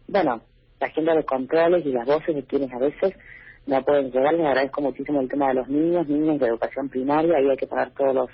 Bueno, 0.08 0.42
la 0.80 0.86
agenda 0.86 1.14
de 1.14 1.24
controles 1.24 1.86
y 1.86 1.92
las 1.92 2.06
voces 2.06 2.34
de 2.34 2.44
quienes 2.44 2.72
a 2.72 2.78
veces 2.78 3.14
no 3.66 3.84
pueden 3.84 4.10
llegar. 4.10 4.34
Les 4.34 4.46
agradezco 4.46 4.80
muchísimo 4.80 5.20
el 5.20 5.28
tema 5.28 5.48
de 5.48 5.54
los 5.54 5.68
niños, 5.68 6.08
niños 6.08 6.40
de 6.40 6.46
educación 6.46 6.88
primaria. 6.88 7.36
Ahí 7.36 7.48
hay 7.48 7.56
que 7.56 7.66
poner 7.66 7.90
todos 7.92 8.14
los, 8.14 8.30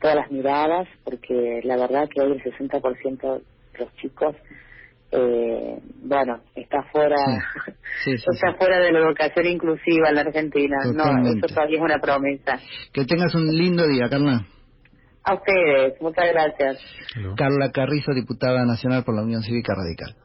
todas 0.00 0.16
las 0.16 0.30
miradas, 0.30 0.86
porque 1.04 1.60
la 1.64 1.76
verdad 1.76 2.08
que 2.08 2.20
hoy 2.20 2.32
el 2.32 2.42
60% 2.42 3.20
de 3.20 3.78
los 3.78 3.96
chicos 3.96 4.36
eh, 5.12 5.78
bueno, 6.02 6.40
está 6.54 6.82
fuera, 6.90 7.16
está 8.06 8.54
fuera 8.54 8.80
de 8.80 8.92
la 8.92 9.00
educación 9.00 9.46
inclusiva 9.46 10.08
en 10.08 10.14
la 10.14 10.20
Argentina. 10.22 10.76
No, 10.94 11.28
eso 11.28 11.46
todavía 11.46 11.76
es 11.76 11.82
una 11.82 11.98
promesa. 11.98 12.58
Que 12.92 13.04
tengas 13.04 13.34
un 13.34 13.46
lindo 13.46 13.86
día, 13.86 14.08
Carla. 14.08 14.46
A 15.24 15.34
ustedes, 15.34 16.00
muchas 16.00 16.24
gracias. 16.32 16.78
Carla 17.36 17.70
Carrizo, 17.70 18.12
diputada 18.12 18.64
nacional 18.64 19.04
por 19.04 19.14
la 19.14 19.22
Unión 19.22 19.42
Cívica 19.42 19.74
Radical. 19.74 20.16